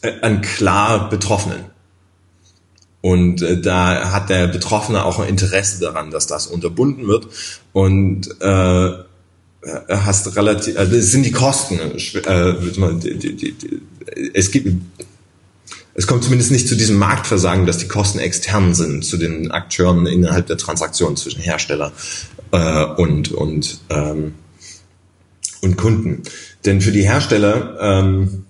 [0.00, 1.66] äh, einen klar Betroffenen.
[3.02, 7.26] Und äh, da hat der Betroffene auch ein Interesse daran, dass das unterbunden wird.
[7.72, 8.90] Und äh,
[9.88, 11.78] hast relativ, äh, das sind die Kosten.
[11.78, 12.54] Äh,
[13.02, 13.82] die, die, die,
[14.34, 14.82] es gibt,
[15.94, 20.06] es kommt zumindest nicht zu diesem Marktversagen, dass die Kosten extern sind zu den Akteuren
[20.06, 21.92] innerhalb der Transaktion zwischen Hersteller
[22.52, 24.34] äh, und und ähm,
[25.60, 26.22] und Kunden.
[26.64, 28.44] Denn für die Hersteller, ähm,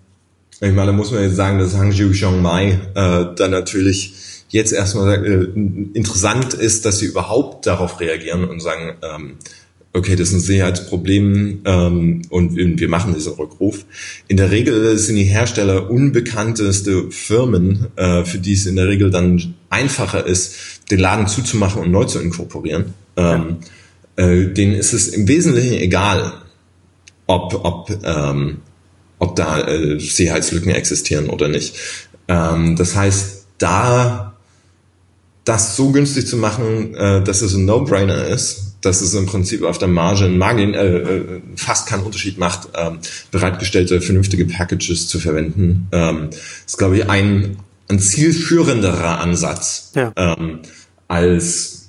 [0.61, 4.15] ich meine, da muss man jetzt sagen, dass Hangzhou Xiongmai äh, dann natürlich
[4.53, 5.61] jetzt erstmal äh,
[5.95, 9.35] interessant ist, dass sie überhaupt darauf reagieren und sagen, ähm,
[9.95, 13.85] okay, das ist ein Sicherheitsproblem ähm, und wir machen diesen Rückruf.
[14.29, 19.11] In der Regel sind die Hersteller unbekannteste Firmen, äh, für die es in der Regel
[19.11, 20.55] dann einfacher ist,
[20.91, 22.95] den Laden zuzumachen und neu zu inkorporieren.
[23.17, 23.57] Ähm,
[24.17, 26.33] äh, denen ist es im Wesentlichen egal,
[27.27, 28.59] ob, ob, ähm,
[29.19, 31.75] ob da äh, Sicherheitslücken existieren oder nicht.
[32.29, 34.32] Ähm, das heißt, da
[35.45, 39.63] das so günstig zu machen, äh, dass es ein No-Brainer ist, dass es im Prinzip
[39.63, 42.99] auf der Marge in Margin äh, äh, fast keinen Unterschied macht, ähm,
[43.31, 46.31] bereitgestellte vernünftige Packages zu verwenden, ähm,
[46.67, 47.57] ist, glaube ich, ein,
[47.89, 50.13] ein zielführenderer Ansatz ja.
[50.17, 50.61] ähm,
[51.09, 51.83] als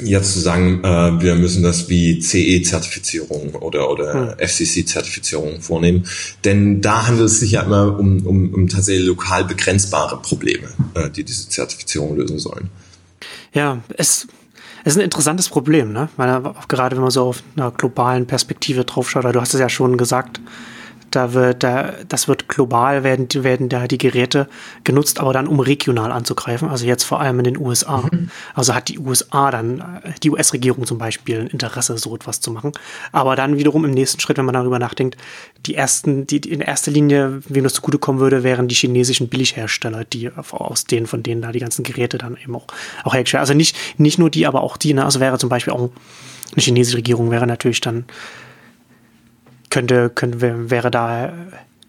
[0.00, 4.48] jetzt zu sagen, äh, wir müssen das wie CE-Zertifizierung oder, oder hm.
[4.48, 6.06] FCC-Zertifizierung vornehmen.
[6.44, 11.10] Denn da handelt es sich ja immer um, um, um tatsächlich lokal begrenzbare Probleme, äh,
[11.10, 12.70] die diese Zertifizierung lösen sollen.
[13.52, 14.26] Ja, es
[14.84, 16.08] es ist ein interessantes Problem, ne?
[16.16, 19.96] Weil, gerade wenn man so auf einer globalen Perspektive draufschaut, du hast es ja schon
[19.96, 20.40] gesagt,
[21.16, 24.48] da wird, da, das wird global, werden, werden da die Geräte
[24.84, 26.68] genutzt, aber dann um regional anzugreifen.
[26.68, 28.08] Also jetzt vor allem in den USA.
[28.10, 28.30] Mhm.
[28.54, 32.72] Also hat die USA dann, die US-Regierung zum Beispiel ein Interesse, so etwas zu machen.
[33.12, 35.16] Aber dann wiederum im nächsten Schritt, wenn man darüber nachdenkt,
[35.66, 40.04] die ersten, die, die in erster Linie, wem das zugutekommen würde, wären die chinesischen Billighersteller,
[40.04, 42.66] die aus denen, von denen da die ganzen Geräte dann eben auch,
[43.04, 43.40] auch hergestellt.
[43.40, 45.04] Also nicht, nicht nur die, aber auch die, ne?
[45.04, 45.90] Also wäre zum Beispiel auch
[46.52, 48.04] eine chinesische Regierung wäre natürlich dann
[49.72, 51.32] könnte, könnte wäre da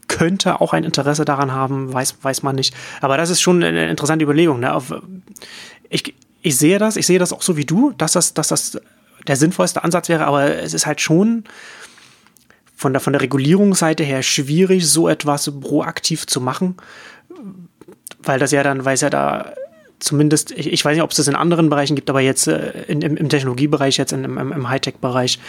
[0.08, 2.74] könnte auch ein Interesse daran haben, weiß, weiß man nicht.
[3.02, 4.60] Aber das ist schon eine interessante Überlegung.
[4.60, 4.80] Ne?
[5.90, 8.80] Ich, ich sehe das, ich sehe das auch so wie du, dass das, dass das
[9.28, 11.46] der sinnvollste Ansatz wäre, aber es ist halt schon
[12.76, 16.78] von der, von der Regulierungsseite her schwierig, so etwas proaktiv zu machen,
[18.22, 19.54] weil das ja dann, weil es ja da
[20.04, 22.84] zumindest, ich, ich, weiß nicht, ob es das in anderen Bereichen gibt, aber jetzt äh,
[22.88, 25.40] in, im, im, Technologiebereich, jetzt in, im, im Hightech-Bereich,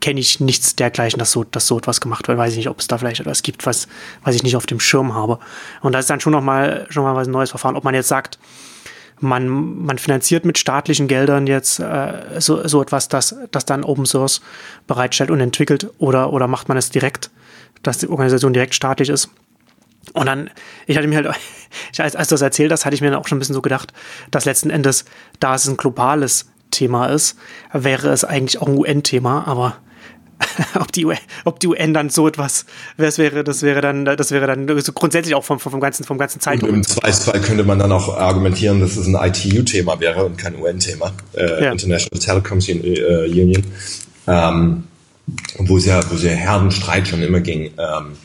[0.00, 2.38] kenne ich nichts dergleichen, dass so, dass so etwas gemacht wird.
[2.38, 3.88] Weiß ich nicht, ob es da vielleicht etwas gibt, was,
[4.22, 5.38] was ich nicht auf dem Schirm habe.
[5.82, 7.76] Und da ist dann schon nochmal schon mal was neues Verfahren.
[7.76, 8.38] Ob man jetzt sagt,
[9.20, 14.06] man, man finanziert mit staatlichen Geldern jetzt äh, so, so etwas, das, das dann Open
[14.06, 14.40] Source
[14.86, 17.30] bereitstellt und entwickelt, oder, oder macht man es direkt,
[17.82, 19.30] dass die Organisation direkt staatlich ist.
[20.12, 20.50] Und dann,
[20.86, 21.26] ich hatte mir halt,
[21.98, 23.62] als, als du das erzählt hast, hatte ich mir dann auch schon ein bisschen so
[23.62, 23.92] gedacht,
[24.30, 25.04] dass letzten Endes,
[25.40, 27.36] da es ein globales Thema ist,
[27.72, 29.76] wäre es eigentlich auch ein UN-Thema, aber
[30.80, 34.30] ob die, UN, ob die UN dann so etwas, das wäre, das wäre dann, das
[34.30, 36.68] wäre dann so grundsätzlich auch vom, vom ganzen, vom ganzen Zeitraum.
[36.68, 41.12] Im Zweifelsfall könnte man dann auch argumentieren, dass es ein ITU-Thema wäre und kein UN-Thema,
[41.34, 41.72] äh, ja.
[41.72, 42.74] International Telecoms äh,
[43.28, 43.64] Union,
[44.26, 44.84] ähm,
[45.58, 47.70] wo es ja, wo es ja Herdenstreit schon immer ging.
[47.78, 48.16] Ähm,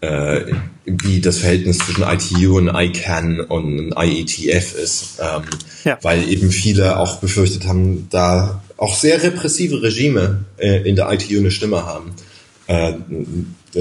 [0.00, 0.40] äh,
[0.84, 5.42] wie das Verhältnis zwischen ITU und ICANN und IETF ist, ähm,
[5.84, 5.98] ja.
[6.02, 11.38] weil eben viele auch befürchtet haben, da auch sehr repressive Regime äh, in der ITU
[11.38, 12.12] eine Stimme haben.
[12.66, 12.94] Äh,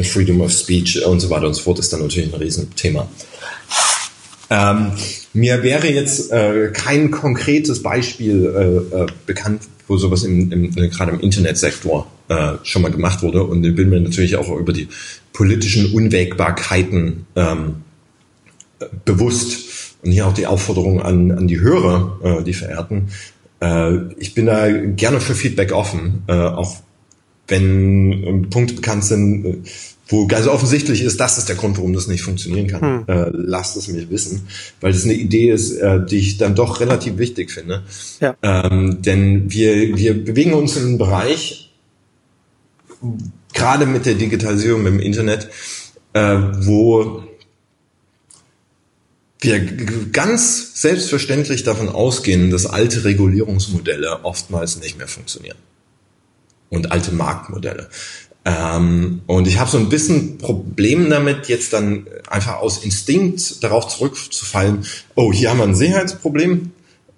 [0.03, 3.07] Freedom of Speech und so weiter und so fort ist dann natürlich ein Riesenthema.
[4.49, 4.91] Ähm,
[5.33, 11.11] mir wäre jetzt äh, kein konkretes Beispiel äh, äh, bekannt, wo sowas im, im, gerade
[11.11, 13.43] im Internetsektor äh, schon mal gemacht wurde.
[13.43, 14.87] Und ich bin mir natürlich auch über die
[15.33, 17.75] politischen Unwägbarkeiten ähm,
[19.05, 19.95] bewusst.
[20.03, 23.09] Und hier auch die Aufforderung an, an die Hörer, äh, die Verehrten.
[23.59, 26.77] Äh, ich bin da gerne für Feedback offen, äh, auch
[27.47, 29.57] wenn Punkte bekannt sind, äh,
[30.09, 32.81] wo ganz offensichtlich ist, das ist der Grund, warum das nicht funktionieren kann.
[32.81, 33.03] Hm.
[33.07, 34.47] Äh, lasst es mich wissen,
[34.79, 37.83] weil das eine Idee ist, äh, die ich dann doch relativ wichtig finde.
[38.21, 38.35] Ja.
[38.41, 41.66] Ähm, denn wir, wir bewegen uns in einem Bereich,
[43.53, 45.49] gerade mit der Digitalisierung, mit dem Internet,
[46.13, 47.23] äh, wo
[49.39, 49.59] wir
[50.11, 55.57] ganz selbstverständlich davon ausgehen, dass alte Regulierungsmodelle oftmals nicht mehr funktionieren.
[56.69, 57.89] Und alte Marktmodelle.
[58.43, 63.87] Ähm, und ich habe so ein bisschen Problem damit, jetzt dann einfach aus Instinkt darauf
[63.87, 66.71] zurückzufallen, oh, hier haben wir ein Sicherheitsproblem,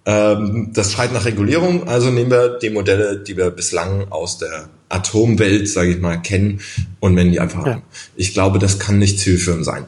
[0.06, 4.70] ähm, das schreit nach Regulierung, also nehmen wir die Modelle, die wir bislang aus der
[4.90, 6.62] Atomwelt, sage ich mal, kennen
[7.00, 7.74] und wenden die einfach ja.
[7.74, 7.82] an.
[8.16, 9.86] Ich glaube, das kann nicht zielführend sein.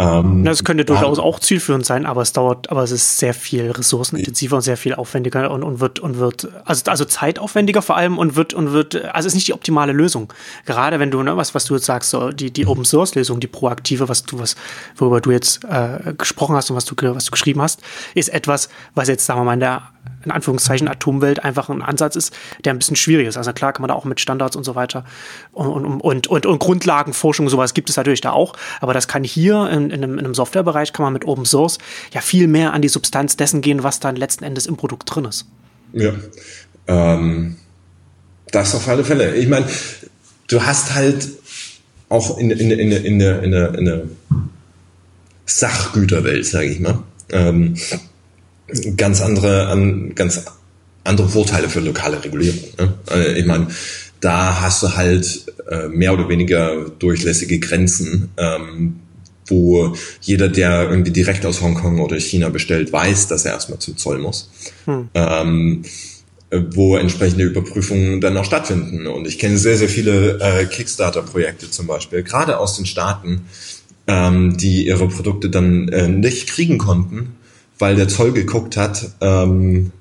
[0.00, 1.24] Ähm, das könnte durchaus ja.
[1.24, 4.94] auch zielführend sein, aber es dauert, aber es ist sehr viel ressourcenintensiver und sehr viel
[4.94, 9.04] aufwendiger und, und wird und wird also also zeitaufwendiger vor allem und wird und wird
[9.14, 10.32] also ist nicht die optimale Lösung.
[10.64, 13.40] Gerade wenn du ne, was was du jetzt sagst, so die die Open Source Lösung,
[13.40, 14.56] die proaktive, was du was
[14.96, 17.82] worüber du jetzt äh, gesprochen hast und was du was du geschrieben hast,
[18.14, 19.82] ist etwas, was jetzt sagen wir mal in der
[20.24, 22.34] in Anführungszeichen Atomwelt einfach ein Ansatz ist,
[22.64, 23.36] der ein bisschen schwierig ist.
[23.36, 25.04] Also klar kann man da auch mit Standards und so weiter
[25.52, 28.54] und, und, und, und, und Grundlagenforschung und sowas gibt es natürlich da auch.
[28.80, 31.78] Aber das kann hier in, in, einem, in einem Softwarebereich kann man mit Open Source
[32.12, 35.24] ja viel mehr an die Substanz dessen gehen, was dann letzten Endes im Produkt drin
[35.24, 35.46] ist.
[35.92, 36.12] Ja.
[36.86, 37.56] Ähm,
[38.50, 39.36] das auf alle Fälle.
[39.36, 39.66] Ich meine,
[40.48, 41.28] du hast halt
[42.08, 44.02] auch in, in, in, in, in, der, in, der, in der
[45.46, 47.76] Sachgüterwelt, sage ich mal, ähm,
[48.96, 50.44] ganz andere, an, ganz
[51.04, 52.60] andere Vorteile für lokale Regulierung.
[52.78, 52.94] Ne?
[53.06, 53.68] Also ich meine,
[54.20, 58.96] da hast du halt äh, mehr oder weniger durchlässige Grenzen, ähm,
[59.46, 63.96] wo jeder, der irgendwie direkt aus Hongkong oder China bestellt, weiß, dass er erstmal zum
[63.96, 64.50] Zoll muss.
[64.84, 65.08] Hm.
[65.14, 65.82] Ähm,
[66.52, 69.06] wo entsprechende Überprüfungen dann auch stattfinden.
[69.06, 73.42] Und ich kenne sehr, sehr viele äh, Kickstarter-Projekte zum Beispiel, gerade aus den Staaten,
[74.08, 77.36] ähm, die ihre Produkte dann äh, nicht kriegen konnten,
[77.80, 79.92] weil der Zoll geguckt hat ähm,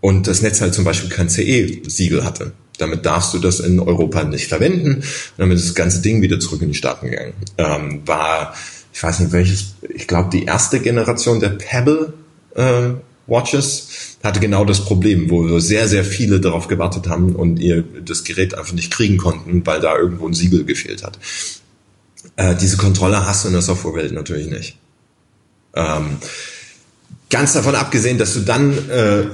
[0.00, 2.52] und das Netz halt zum Beispiel kein CE-Siegel hatte.
[2.78, 4.96] Damit darfst du das in Europa nicht verwenden.
[4.96, 5.04] Und
[5.38, 7.32] damit ist das ganze Ding wieder zurück in die Staaten gegangen.
[7.56, 8.54] Ähm, war,
[8.92, 12.12] ich weiß nicht welches, ich glaube die erste Generation der Pebble
[12.54, 12.90] äh,
[13.26, 18.24] Watches hatte genau das Problem, wo sehr, sehr viele darauf gewartet haben und ihr das
[18.24, 21.18] Gerät einfach nicht kriegen konnten, weil da irgendwo ein Siegel gefehlt hat.
[22.36, 24.76] Äh, diese Kontrolle hast du in der Softwarewelt natürlich nicht.
[25.74, 26.18] Ähm,
[27.30, 29.24] Ganz davon abgesehen, dass du dann, äh,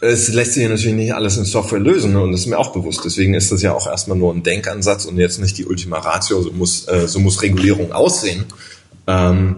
[0.00, 3.00] es lässt sich natürlich nicht alles in Software lösen und das ist mir auch bewusst.
[3.04, 6.40] Deswegen ist das ja auch erstmal nur ein Denkansatz und jetzt nicht die Ultima Ratio,
[6.42, 8.44] so muss, äh, so muss Regulierung aussehen.
[9.06, 9.56] Ähm,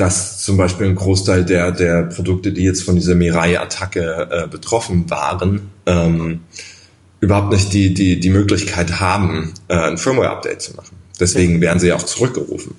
[0.00, 5.10] dass zum Beispiel ein Großteil der, der Produkte, die jetzt von dieser Mirai-Attacke äh, betroffen
[5.10, 6.40] waren, ähm,
[7.20, 10.96] überhaupt nicht die, die, die Möglichkeit haben, äh, ein Firmware-Update zu machen.
[11.20, 12.74] Deswegen werden sie auch zurückgerufen.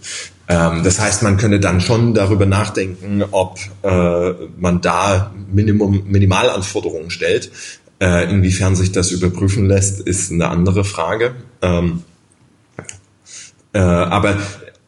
[0.47, 7.11] Ähm, das heißt, man könnte dann schon darüber nachdenken, ob äh, man da Minimum, Minimalanforderungen
[7.11, 7.51] stellt.
[8.01, 11.35] Äh, inwiefern sich das überprüfen lässt, ist eine andere Frage.
[11.61, 12.01] Ähm,
[13.73, 14.37] äh, aber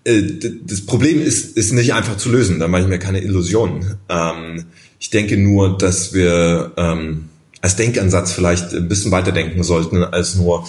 [0.04, 0.24] äh,
[0.63, 2.60] das Problem ist, ist nicht einfach zu lösen.
[2.60, 3.98] Da mache ich mir keine Illusionen.
[4.10, 4.66] Ähm,
[5.00, 7.30] ich denke nur, dass wir ähm,
[7.62, 10.68] als Denkansatz vielleicht ein bisschen weiterdenken sollten als nur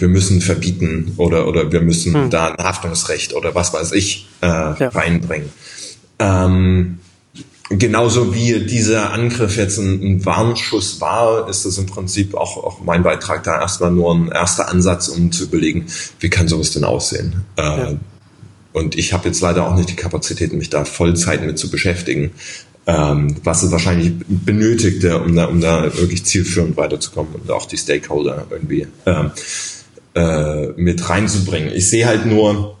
[0.00, 2.30] wir müssen verbieten oder, oder wir müssen hm.
[2.30, 4.88] da ein Haftungsrecht oder was weiß ich äh, ja.
[4.88, 5.50] reinbringen.
[6.18, 6.98] Ähm,
[7.68, 12.80] genauso wie dieser Angriff jetzt ein, ein Warnschuss war, ist das im Prinzip auch, auch
[12.80, 15.86] mein Beitrag da erstmal nur ein erster Ansatz, um zu überlegen,
[16.20, 17.44] wie kann sowas denn aussehen.
[17.56, 17.92] Äh, ja.
[18.72, 22.32] Und ich habe jetzt leider auch nicht die Kapazitäten, mich da Vollzeit mit zu beschäftigen
[22.88, 27.76] ähm, was es wahrscheinlich benötigte, um da, um da wirklich zielführend weiterzukommen und auch die
[27.76, 29.30] Stakeholder irgendwie ähm,
[30.18, 31.72] äh, mit reinzubringen.
[31.72, 32.76] Ich sehe halt nur,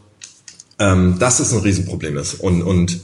[0.80, 3.00] ähm, dass es ein Riesenproblem ist und, und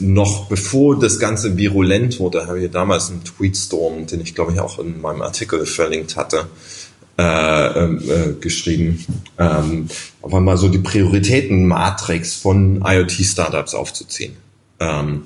[0.00, 4.60] noch bevor das Ganze virulent wurde, habe ich damals einen Tweetstorm, den ich glaube ich
[4.60, 6.46] auch in meinem Artikel verlinkt hatte,
[7.18, 9.04] äh, äh, geschrieben,
[9.38, 9.86] ähm,
[10.22, 14.36] auf einmal so die Prioritätenmatrix von IoT-Startups aufzuziehen.
[14.80, 15.22] Ähm,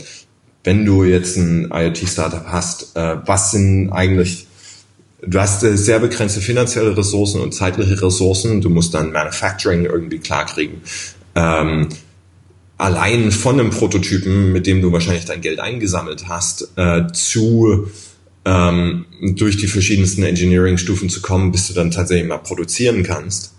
[0.64, 4.46] wenn du jetzt ein IoT-Startup hast, äh, was sind eigentlich,
[5.26, 10.18] du hast äh, sehr begrenzte finanzielle Ressourcen und zeitliche Ressourcen, du musst dann Manufacturing irgendwie
[10.18, 10.82] klarkriegen.
[11.34, 11.88] Ähm,
[12.76, 17.88] allein von einem Prototypen, mit dem du wahrscheinlich dein Geld eingesammelt hast, äh, zu
[18.44, 23.54] ähm, durch die verschiedensten Engineering-Stufen zu kommen, bis du dann tatsächlich mal produzieren kannst.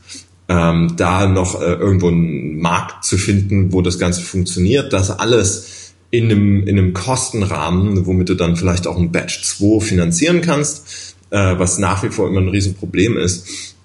[0.50, 5.94] Ähm, da noch äh, irgendwo einen Markt zu finden, wo das Ganze funktioniert, das alles
[6.12, 11.13] in einem, in einem Kostenrahmen, womit du dann vielleicht auch ein Batch 2 finanzieren kannst,
[11.34, 13.76] äh, was nach wie vor immer ein Riesenproblem ist,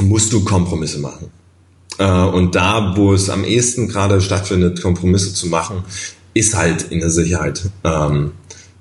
[0.00, 1.30] musst du Kompromisse machen.
[1.98, 5.84] Äh, und da, wo es am ehesten gerade stattfindet, Kompromisse zu machen,
[6.34, 7.68] ist halt in der Sicherheit.
[7.82, 8.32] Ähm,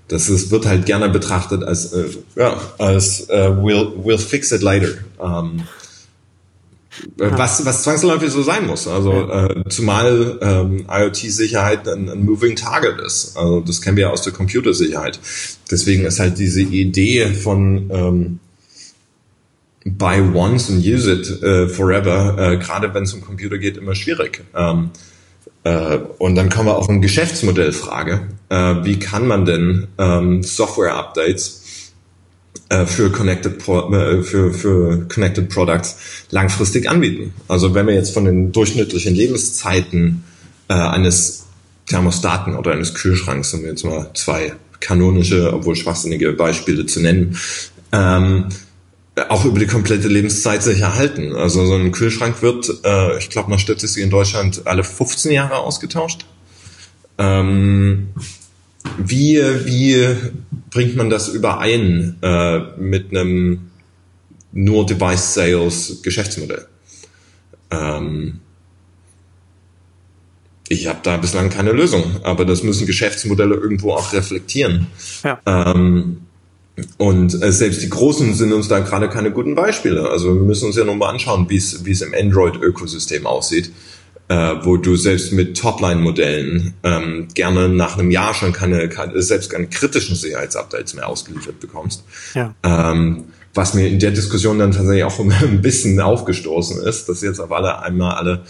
[0.08, 4.62] das ist, wird halt gerne betrachtet als, äh, ja, als äh, we'll, we'll fix it
[4.62, 4.90] later.
[5.20, 5.64] Ähm,
[7.18, 8.88] was, was zwangsläufig so sein muss.
[8.88, 13.36] Also äh, zumal ähm, IoT-Sicherheit ein, ein Moving Target ist.
[13.38, 15.20] Also das kennen wir ja aus der Computersicherheit.
[15.72, 18.40] Deswegen ist halt diese Idee von ähm,
[19.86, 23.96] buy once and use it äh, forever, äh, gerade wenn es um Computer geht, immer
[23.96, 24.44] schwierig.
[24.56, 24.92] Ähm,
[25.64, 28.28] äh, und dann kommen wir auch eine Geschäftsmodellfrage.
[28.50, 31.63] Äh, wie kann man denn ähm, Software-Updates äh,
[32.86, 35.98] für Connected, Pro, äh, für, für Connected Products
[36.32, 37.34] langfristig anbieten.
[37.48, 40.24] Also wenn wir jetzt von den durchschnittlichen Lebenszeiten
[40.68, 41.46] äh, eines
[41.88, 47.38] Thermostaten oder eines Kühlschranks, um jetzt mal zwei kanonische, obwohl schwachsinnige Beispiele zu nennen,
[47.92, 48.50] ähm,
[49.30, 51.36] auch über die komplette Lebenszeit sich erhalten.
[51.36, 55.58] Also so ein Kühlschrank wird, äh, ich glaube nach Statistik in Deutschland alle 15 Jahre
[55.58, 56.26] ausgetauscht.
[57.18, 58.10] Ähm,
[58.98, 60.16] wie, wie
[60.70, 63.72] bringt man das überein äh, mit einem
[64.52, 66.68] nur Device Sales Geschäftsmodell?
[67.72, 68.40] Ähm,
[70.70, 74.88] ich habe da bislang keine Lösung, aber das müssen Geschäftsmodelle irgendwo auch reflektieren.
[75.24, 75.40] Ja.
[75.46, 76.22] Ähm,
[76.98, 80.10] und äh, selbst die Großen sind uns da gerade keine guten Beispiele.
[80.10, 83.72] Also wir müssen uns ja nochmal anschauen, wie es wie es im Android-Ökosystem aussieht,
[84.34, 89.52] äh, wo du selbst mit Topline-Modellen ähm, gerne nach einem Jahr schon keine, keine selbst
[89.52, 92.04] keine kritischen Sicherheitsupdates mehr ausgeliefert bekommst.
[92.34, 92.56] Ja.
[92.64, 97.40] Ähm, was mir in der Diskussion dann tatsächlich auch ein bisschen aufgestoßen ist, dass jetzt
[97.40, 98.44] auf alle einmal alle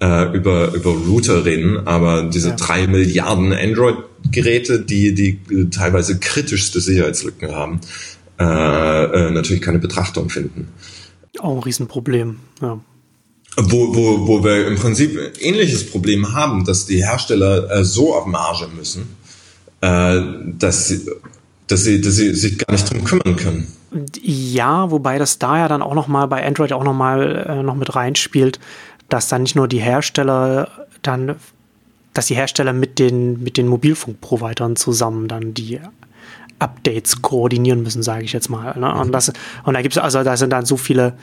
[0.00, 2.56] äh, über, über Router reden, aber diese ja.
[2.56, 7.80] drei Milliarden Android-Geräte, die, die teilweise kritischste Sicherheitslücken haben,
[8.38, 10.68] äh, äh, natürlich keine Betrachtung finden.
[11.40, 12.78] Auch ein Riesenproblem, ja.
[13.56, 18.26] Wo, wo, wo wir im Prinzip ähnliches Problem haben, dass die Hersteller äh, so auf
[18.26, 19.16] Marge müssen,
[19.80, 20.20] äh,
[20.58, 21.06] dass, sie,
[21.68, 23.72] dass, sie, dass sie sich gar nicht drum kümmern können.
[24.20, 27.62] Ja, wobei das da ja dann auch noch mal bei Android auch noch mal äh,
[27.62, 28.58] noch mit reinspielt,
[29.08, 30.68] dass dann nicht nur die Hersteller
[31.02, 31.36] dann,
[32.12, 35.78] dass die Hersteller mit den, mit den Mobilfunkprovidern zusammen dann die
[36.58, 38.76] Updates koordinieren müssen, sage ich jetzt mal.
[38.78, 38.92] Ne?
[38.94, 39.32] Und, das,
[39.64, 41.14] und da gibt es, also da sind dann so viele,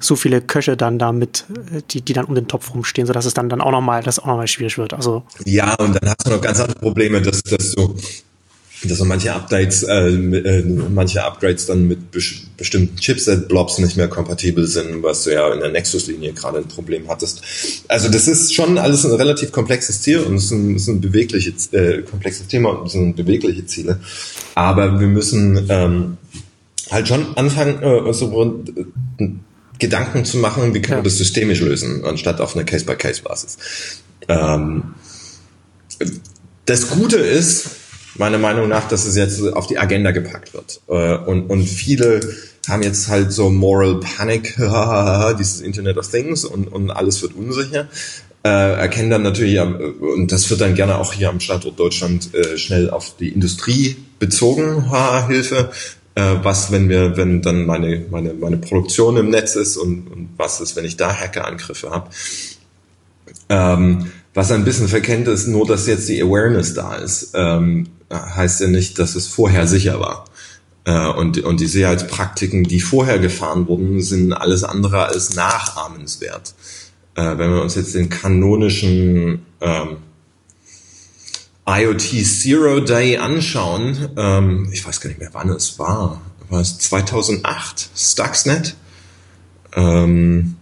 [0.00, 1.44] so viele Köche dann damit,
[1.90, 4.78] die, die dann um den Topf rumstehen, sodass es dann, dann auch nochmal, das schwierig
[4.78, 4.94] wird.
[4.94, 5.22] Also.
[5.44, 7.94] Ja, und dann hast du noch ganz andere Probleme, dass, dass du
[8.88, 12.20] dass so manche Updates, äh, äh, manche Upgrades dann mit be
[12.56, 17.08] bestimmten Chipset-Blobs nicht mehr kompatibel sind, was du ja in der Nexus-Linie gerade ein Problem
[17.08, 17.42] hattest.
[17.88, 21.00] Also das ist schon alles ein relativ komplexes Ziel und es ist ein, ist ein
[21.00, 24.00] bewegliche, äh, komplexes Thema und es sind bewegliche Ziele.
[24.54, 26.16] Aber wir müssen ähm,
[26.90, 28.62] halt schon anfangen, äh, so
[29.18, 29.30] äh,
[29.80, 31.04] Gedanken zu machen, wie können ja.
[31.04, 33.58] wir das systemisch lösen, anstatt auf einer Case-by-Case-Basis.
[34.28, 34.94] Ähm,
[36.66, 37.70] das Gute ist,
[38.16, 40.80] meiner Meinung nach, dass es jetzt auf die Agenda gepackt wird.
[40.88, 42.20] Äh, und, und viele
[42.68, 44.56] haben jetzt halt so Moral Panic,
[45.38, 47.88] dieses Internet of Things und, und alles wird unsicher.
[48.42, 52.56] Äh, erkennen dann natürlich, und das wird dann gerne auch hier am Standort Deutschland äh,
[52.56, 54.90] schnell auf die Industrie bezogen,
[55.26, 55.70] Hilfe.
[56.20, 60.28] Äh, was, wenn wir, wenn dann meine, meine, meine Produktion im Netz ist und, und
[60.36, 62.10] was ist, wenn ich da Hackerangriffe habe.
[63.48, 67.32] Ähm, was ein bisschen verkennt, ist nur, dass jetzt die Awareness da ist.
[67.34, 70.26] Ähm, heißt ja nicht, dass es vorher sicher war.
[70.84, 76.54] Äh, und, und die Sicherheitspraktiken, die vorher gefahren wurden, sind alles andere als nachahmenswert.
[77.14, 79.96] Äh, wenn wir uns jetzt den kanonischen ähm,
[81.70, 86.78] IoT Zero Day anschauen, ähm, ich weiß gar nicht mehr, wann es war, war es
[86.78, 88.76] 2008, Stuxnet,
[89.74, 90.56] ähm,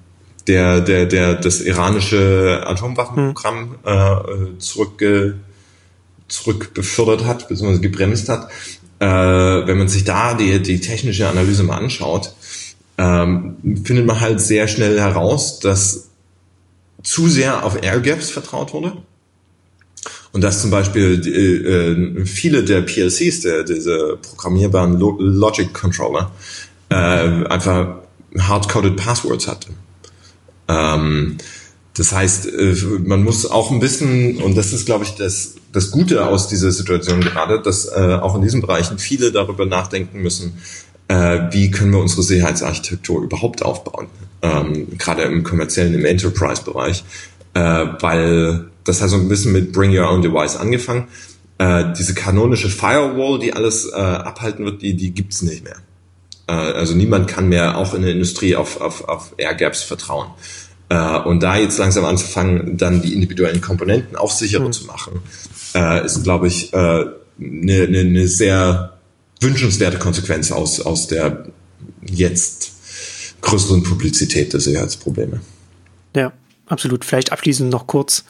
[0.46, 4.54] der, der, der das iranische Atomwaffenprogramm hm.
[4.54, 5.36] äh, zurückge
[6.28, 8.50] zurückbefördert hat, beziehungsweise gebremst hat.
[8.98, 12.34] Äh, wenn man sich da die, die technische Analyse mal anschaut,
[12.98, 16.09] ähm, findet man halt sehr schnell heraus, dass
[17.02, 18.92] zu sehr auf Airgaps vertraut wurde.
[20.32, 26.30] Und dass zum Beispiel äh, viele der PLCs, der, diese programmierbaren Logic Controller,
[26.90, 28.02] äh, einfach
[28.36, 29.68] hard-coded Passwords hatte.
[30.68, 31.38] Ähm,
[31.98, 32.74] das heißt, äh,
[33.04, 36.70] man muss auch ein bisschen, und das ist, glaube ich, das, das Gute aus dieser
[36.70, 40.58] Situation gerade, dass äh, auch in diesen Bereichen viele darüber nachdenken müssen,
[41.08, 44.06] äh, wie können wir unsere Sicherheitsarchitektur überhaupt aufbauen,
[44.42, 47.02] ähm, gerade im kommerziellen, im Enterprise-Bereich,
[47.55, 51.09] äh, weil das hat so ein bisschen mit Bring Your Own Device angefangen.
[51.59, 55.76] Äh, diese kanonische Firewall, die alles äh, abhalten wird, die, die gibt's nicht mehr.
[56.46, 60.28] Äh, also niemand kann mehr auch in der Industrie auf, auf, auf Air Gaps vertrauen.
[60.88, 64.72] Äh, und da jetzt langsam anzufangen, dann die individuellen Komponenten auch sicherer mhm.
[64.72, 65.20] zu machen,
[65.74, 67.07] äh, ist, glaube ich, eine äh,
[67.38, 68.94] ne, ne, ne sehr
[69.40, 71.46] wünschenswerte Konsequenz aus, aus der
[72.07, 72.72] jetzt
[73.40, 75.40] größeren Publizität der Sicherheitsprobleme.
[76.16, 76.32] Ja,
[76.68, 77.04] absolut.
[77.04, 78.24] Vielleicht abschließend noch kurz.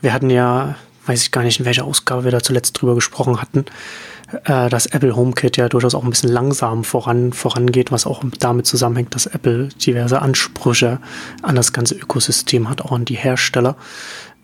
[0.00, 3.40] Wir hatten ja, weiß ich gar nicht, in welcher Ausgabe wir da zuletzt drüber gesprochen
[3.40, 3.64] hatten,
[4.44, 8.66] äh, dass Apple HomeKit ja durchaus auch ein bisschen langsam voran, vorangeht, was auch damit
[8.66, 11.00] zusammenhängt, dass Apple diverse Ansprüche
[11.42, 13.76] an das ganze Ökosystem hat, auch an die Hersteller.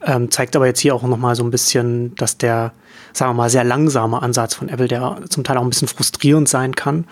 [0.02, 2.72] Ähm, zeigt aber jetzt hier auch nochmal so ein bisschen, dass der,
[3.12, 6.48] sagen wir mal, sehr langsame Ansatz von Apple, der zum Teil auch ein bisschen frustrierend
[6.48, 7.06] sein kann,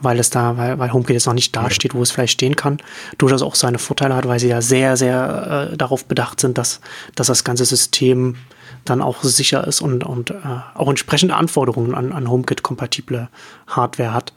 [0.00, 2.56] weil es da, weil, weil HomeKit jetzt noch nicht da steht, wo es vielleicht stehen
[2.56, 2.78] kann,
[3.18, 6.80] durchaus auch seine Vorteile hat, weil sie ja sehr, sehr äh, darauf bedacht sind, dass,
[7.14, 8.36] dass das ganze System
[8.84, 10.34] dann auch sicher ist und, und äh,
[10.74, 13.28] auch entsprechende Anforderungen an, an HomeKit-kompatible
[13.66, 14.32] Hardware hat.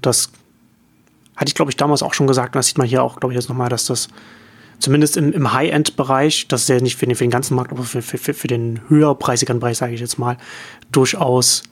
[0.00, 0.30] Das
[1.36, 2.54] hatte ich, glaube ich, damals auch schon gesagt.
[2.54, 4.08] Und das sieht man hier auch, glaube ich, jetzt nochmal, dass das
[4.78, 7.82] zumindest im, im High-End-Bereich, das ist ja nicht für den, für den ganzen Markt, aber
[7.84, 10.36] für, für, für den höherpreisigeren Bereich, sage ich jetzt mal,
[10.90, 11.62] durchaus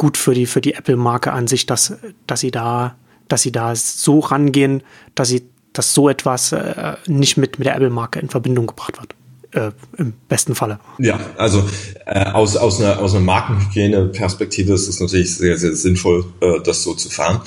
[0.00, 1.92] gut für die, für die Apple-Marke an sich, dass,
[2.26, 2.96] dass sie da,
[3.28, 4.82] dass sie da so rangehen,
[5.14, 5.42] dass sie,
[5.74, 9.14] dass so etwas äh, nicht mit, mit der Apple-Marke in Verbindung gebracht wird.
[9.52, 10.80] Äh, Im besten Falle.
[10.98, 11.68] Ja, also
[12.06, 16.82] äh, aus, aus einer, aus einer Markenhygiene-Perspektive ist es natürlich sehr, sehr sinnvoll, äh, das
[16.82, 17.42] so zu fahren.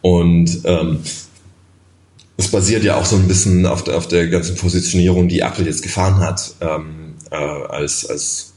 [0.00, 1.00] Und ähm,
[2.38, 5.66] es basiert ja auch so ein bisschen auf der, auf der ganzen Positionierung, die Apple
[5.66, 8.54] jetzt gefahren hat, ähm, äh, als, als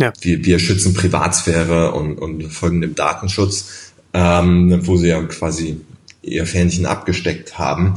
[0.00, 0.12] ja.
[0.20, 5.80] wir, wir schützen Privatsphäre und, und folgen dem Datenschutz, ähm, wo sie ja quasi
[6.22, 7.94] ihr Fähnchen abgesteckt haben.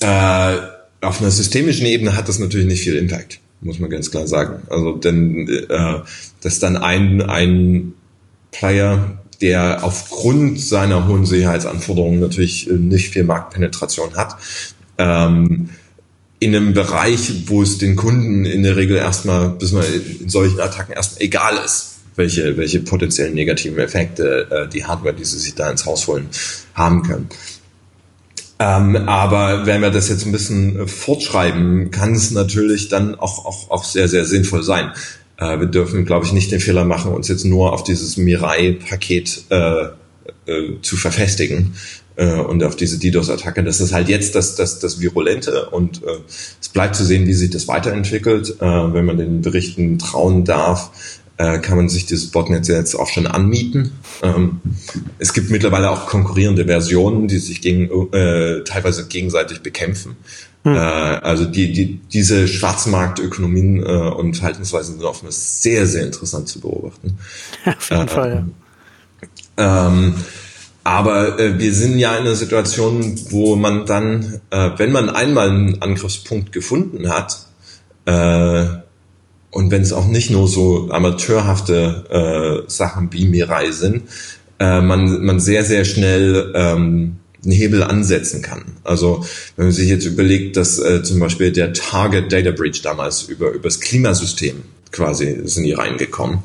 [0.00, 0.56] Äh,
[1.00, 4.62] auf einer systemischen Ebene hat das natürlich nicht viel Impact, muss man ganz klar sagen.
[4.68, 6.00] Also denn äh,
[6.40, 7.94] dass dann ein, ein
[8.50, 14.36] Player der aufgrund seiner hohen Sicherheitsanforderungen natürlich äh, nicht viel Marktpenetration hat.
[14.98, 15.68] Ähm,
[16.38, 19.84] in einem Bereich, wo es den Kunden in der Regel erstmal, bis man
[20.20, 25.24] in solchen Attacken erstmal egal ist, welche, welche potenziellen negativen Effekte äh, die Hardware, die
[25.24, 26.28] sie sich da ins Haus holen,
[26.74, 27.28] haben können.
[28.58, 33.44] Ähm, aber wenn wir das jetzt ein bisschen äh, fortschreiben, kann es natürlich dann auch,
[33.44, 34.92] auch, auch sehr, sehr sinnvoll sein.
[35.36, 39.44] Äh, wir dürfen, glaube ich, nicht den Fehler machen, uns jetzt nur auf dieses Mirai-Paket
[39.50, 39.84] äh,
[40.46, 41.74] äh, zu verfestigen
[42.24, 43.62] und auf diese DDoS-Attacke.
[43.62, 46.18] Das ist halt jetzt das, das, das Virulente und äh,
[46.60, 48.56] es bleibt zu sehen, wie sich das weiterentwickelt.
[48.60, 50.90] Äh, wenn man den Berichten trauen darf,
[51.38, 53.92] äh, kann man sich dieses Botnet jetzt auch schon anmieten.
[54.22, 54.60] Ähm,
[55.18, 60.16] es gibt mittlerweile auch konkurrierende Versionen, die sich gegen, äh, teilweise gegenseitig bekämpfen.
[60.64, 60.74] Hm.
[60.74, 66.60] Äh, also die, die, diese Schwarzmarktökonomien äh, und Verhaltensweisen sind oftmals sehr, sehr interessant zu
[66.60, 67.18] beobachten.
[67.66, 68.46] Auf jeden äh, Fall,
[69.58, 69.88] ja.
[69.88, 70.14] Ähm,
[70.86, 75.50] aber äh, wir sind ja in einer Situation, wo man dann, äh, wenn man einmal
[75.50, 77.38] einen Angriffspunkt gefunden hat,
[78.04, 78.66] äh,
[79.50, 84.04] und wenn es auch nicht nur so amateurhafte äh, Sachen wie Mirai sind,
[84.60, 88.76] äh, man, man sehr, sehr schnell ähm, einen Hebel ansetzen kann.
[88.84, 89.24] Also
[89.56, 93.50] wenn man sich jetzt überlegt, dass äh, zum Beispiel der Target Data Breach damals über
[93.50, 94.62] übers Klimasystem
[94.92, 96.38] quasi sind die reingekommen.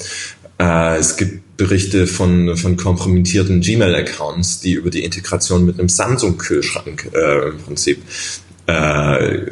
[0.59, 7.11] Äh, es gibt Berichte von, von kompromittierten Gmail-Accounts, die über die Integration mit einem Samsung-Kühlschrank
[7.13, 8.01] äh, im Prinzip
[8.65, 9.45] äh,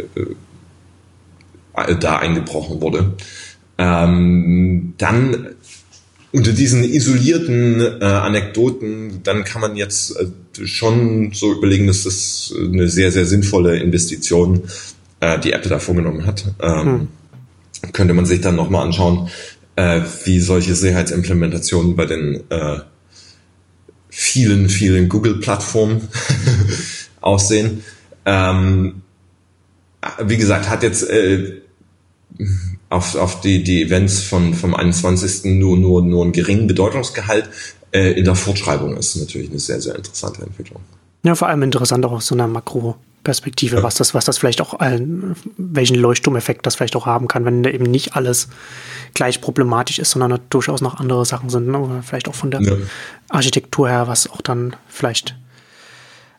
[2.00, 3.14] da eingebrochen wurde.
[3.78, 5.50] Ähm, dann
[6.32, 12.52] unter diesen isolierten äh, Anekdoten, dann kann man jetzt äh, schon so überlegen, dass das
[12.58, 14.64] eine sehr, sehr sinnvolle Investition,
[15.20, 16.56] äh, die Apple da vorgenommen hat.
[16.60, 17.08] Ähm, hm.
[17.94, 19.30] Könnte man sich dann nochmal anschauen,
[19.80, 22.80] äh, wie solche Sicherheitsimplementationen bei den äh,
[24.10, 26.10] vielen, vielen Google-Plattformen
[27.22, 27.84] aussehen.
[28.26, 29.04] Ähm,
[30.22, 31.62] wie gesagt, hat jetzt äh,
[32.90, 35.46] auf, auf die, die Events von, vom 21.
[35.46, 37.50] nur, nur, nur einen geringen Bedeutungsgehalt.
[37.92, 40.82] Äh, in der Fortschreibung ist natürlich eine sehr, sehr interessante Entwicklung.
[41.24, 42.48] Ja, vor allem interessant auch aus so einer
[43.20, 43.84] Makroperspektive, ja.
[43.84, 44.80] was das, was das vielleicht auch,
[45.58, 48.48] welchen Leuchtturmeffekt das vielleicht auch haben kann, wenn eben nicht alles
[49.14, 52.02] gleich problematisch ist, sondern durchaus noch andere Sachen sind, ne?
[52.04, 52.74] vielleicht auch von der ja.
[53.30, 55.36] Architektur her, was auch dann vielleicht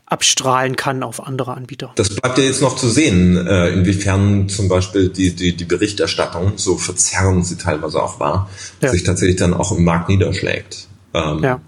[0.06, 1.92] abstrahlen kann auf andere Anbieter.
[1.94, 6.54] Das bleibt ja jetzt noch zu sehen, äh, inwiefern zum Beispiel die, die, die Berichterstattung,
[6.56, 8.50] so verzerrend sie teilweise auch war,
[8.80, 8.88] ja.
[8.88, 10.88] sich tatsächlich dann auch im Markt niederschlägt.
[11.14, 11.60] Ähm, ja.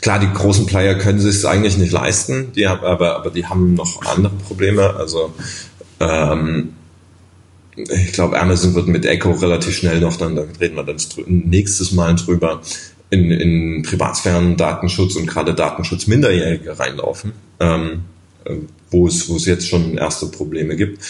[0.00, 3.46] Klar, die großen Player können sich es eigentlich nicht leisten, die haben, aber, aber die
[3.46, 4.94] haben noch andere Probleme.
[4.96, 5.32] Also
[6.00, 6.70] ähm,
[7.76, 10.96] ich glaube, Amazon wird mit Echo relativ schnell noch, dann, dann reden wir dann
[11.26, 12.60] nächstes Mal drüber,
[13.10, 18.04] in, in Privatsphären, Datenschutz und gerade Datenschutz Minderjährige reinlaufen, ähm,
[18.44, 18.54] äh,
[18.90, 21.04] wo es wo es jetzt schon erste Probleme gibt.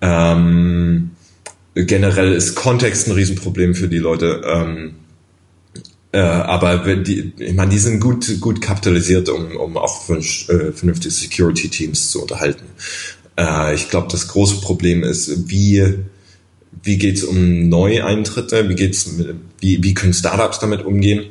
[0.00, 1.10] Ähm,
[1.74, 4.42] generell ist Kontext ein Riesenproblem für die Leute.
[4.46, 4.94] Ähm,
[6.12, 11.14] äh, aber die, ich meine, die sind gut, gut kapitalisiert, um, um auch äh, vernünftige
[11.14, 12.64] Security-Teams zu unterhalten.
[13.38, 16.04] Äh, ich glaube, das große Problem ist, wie
[16.82, 21.26] wie geht's um Neueintritte, wie geht's mit, wie, wie können Startups damit umgehen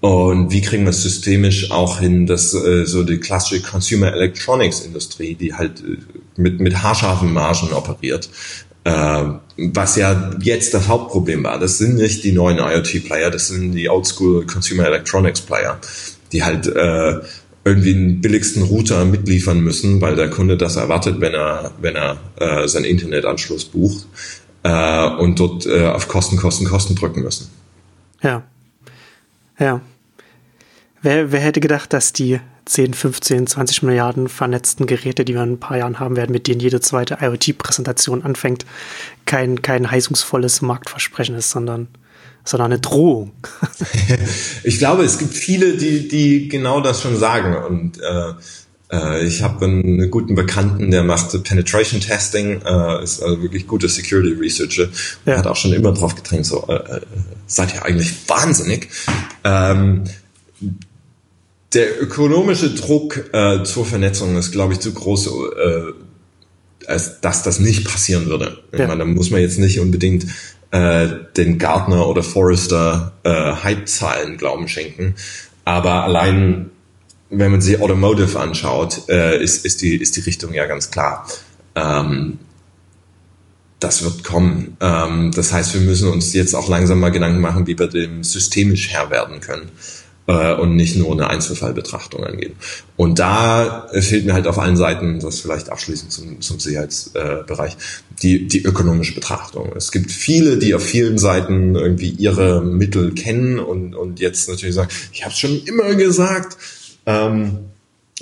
[0.00, 4.80] und wie kriegen wir es systemisch auch hin, dass äh, so die klassische Consumer Electronics
[4.80, 5.96] Industrie, die halt äh,
[6.36, 8.28] mit, mit haarscharfen Margen operiert,
[8.84, 9.22] äh,
[9.56, 11.58] was ja jetzt das Hauptproblem war.
[11.58, 15.78] Das sind nicht die neuen IoT-Player, das sind die Oldschool Consumer Electronics Player,
[16.32, 17.20] die halt äh,
[17.64, 22.18] irgendwie den billigsten Router mitliefern müssen, weil der Kunde das erwartet, wenn er, wenn er
[22.36, 24.06] äh, seinen Internetanschluss bucht
[24.64, 27.48] äh, und dort äh, auf Kosten, Kosten, Kosten drücken müssen.
[28.22, 28.42] Ja.
[29.58, 29.80] Ja.
[31.02, 35.52] Wer, wer hätte gedacht, dass die 10, 15, 20 Milliarden vernetzten Geräte, die wir in
[35.52, 38.64] ein paar Jahren haben werden, mit denen jede zweite IoT-Präsentation anfängt,
[39.26, 41.88] kein, kein heißungsvolles Marktversprechen ist, sondern,
[42.44, 43.32] sondern eine Drohung.
[44.64, 48.32] ich glaube, es gibt viele, die, die genau das schon sagen und äh,
[48.92, 53.88] äh, ich habe einen guten Bekannten, der macht Penetration Testing, äh, ist also wirklich guter
[53.88, 54.88] Security Researcher,
[55.24, 55.38] ja.
[55.38, 57.00] hat auch schon immer drauf gedrängt, so äh, äh,
[57.46, 58.88] seid ihr eigentlich wahnsinnig.
[59.42, 60.04] Ähm,
[61.74, 65.82] der ökonomische Druck äh, zur Vernetzung ist, glaube ich, zu groß, äh,
[66.86, 68.58] als dass das nicht passieren würde.
[68.72, 68.80] Ja.
[68.80, 70.26] Ich meine, da muss man jetzt nicht unbedingt
[70.70, 75.14] äh, den Gartner oder Forrester äh, Hype-Zahlen Glauben schenken.
[75.64, 76.70] Aber allein
[77.32, 81.26] wenn man sich Automotive anschaut, äh, ist, ist, die, ist die Richtung ja ganz klar.
[81.74, 82.38] Ähm,
[83.80, 84.76] das wird kommen.
[84.80, 88.22] Ähm, das heißt, wir müssen uns jetzt auch langsam mal Gedanken machen, wie wir dem
[88.22, 89.70] systemisch Herr werden können
[90.26, 92.54] äh, und nicht nur eine Einzelfallbetrachtung angehen.
[92.96, 97.76] Und da fehlt mir halt auf allen Seiten, das vielleicht abschließend zum, zum Sicherheitsbereich,
[98.22, 99.72] die, die ökonomische Betrachtung.
[99.76, 104.74] Es gibt viele, die auf vielen Seiten irgendwie ihre Mittel kennen und, und jetzt natürlich
[104.74, 106.56] sagen, ich habe es schon immer gesagt,
[107.06, 107.58] ähm,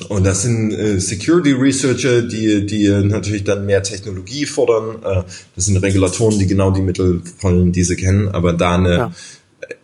[0.09, 5.03] und das sind äh, Security Researcher, die, die natürlich dann mehr Technologie fordern.
[5.03, 5.25] Äh,
[5.55, 8.29] das sind Regulatoren, die genau die Mittel wollen, die sie kennen.
[8.29, 9.13] Aber da eine, ja.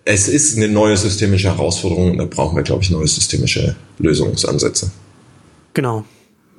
[0.04, 4.90] Es ist eine neue systemische Herausforderung und da brauchen wir, glaube ich, neue systemische Lösungsansätze.
[5.74, 6.04] Genau.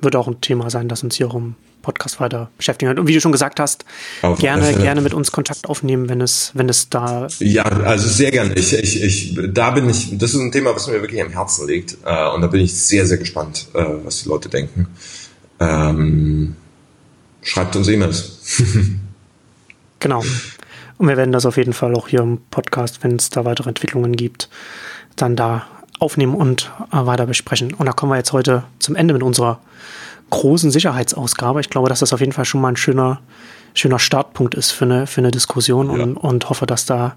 [0.00, 2.98] Wird auch ein Thema sein, das uns hier um Podcast weiter beschäftigen wird.
[2.98, 3.84] Und wie du schon gesagt hast,
[4.22, 7.28] Auf gerne, gerne mit uns Kontakt aufnehmen, wenn es, wenn es da.
[7.38, 8.54] Ja, also sehr gerne.
[8.54, 11.66] Ich, ich, ich, da bin ich, das ist ein Thema, was mir wirklich am Herzen
[11.66, 11.96] liegt.
[12.04, 14.88] Äh, und da bin ich sehr, sehr gespannt, äh, was die Leute denken.
[15.60, 16.56] Ähm,
[17.42, 18.38] schreibt uns E-Mails.
[19.98, 20.22] genau.
[20.98, 23.68] Und wir werden das auf jeden Fall auch hier im Podcast, wenn es da weitere
[23.68, 24.48] Entwicklungen gibt,
[25.16, 25.66] dann da
[26.00, 27.74] aufnehmen und äh, weiter besprechen.
[27.74, 29.60] Und da kommen wir jetzt heute zum Ende mit unserer
[30.30, 31.60] großen Sicherheitsausgabe.
[31.60, 33.20] Ich glaube, dass das auf jeden Fall schon mal ein schöner,
[33.74, 36.02] schöner Startpunkt ist für eine, für eine Diskussion ja.
[36.02, 37.16] und, und hoffe, dass da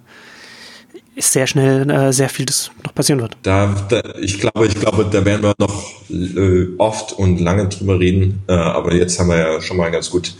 [1.18, 3.36] sehr schnell äh, sehr viel das noch passieren wird.
[3.44, 8.00] Da, da, ich glaube, ich glaube, da werden wir noch äh, oft und lange drüber
[8.00, 8.44] reden.
[8.48, 10.34] Äh, aber jetzt haben wir ja schon mal ganz gut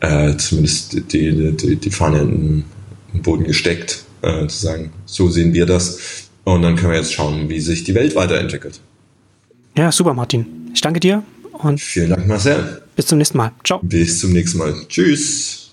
[0.00, 2.64] äh, zumindest die, die, die Fahne in
[3.12, 6.28] den Boden gesteckt, äh, zu sagen, so sehen wir das.
[6.44, 8.80] Und dann können wir jetzt schauen, wie sich die Welt weiterentwickelt.
[9.76, 10.46] Ja, super, Martin.
[10.74, 11.22] Ich danke dir
[11.52, 12.82] und vielen Dank, Marcel.
[12.96, 13.52] Bis zum nächsten Mal.
[13.64, 13.80] Ciao.
[13.82, 14.74] Bis zum nächsten Mal.
[14.88, 15.63] Tschüss.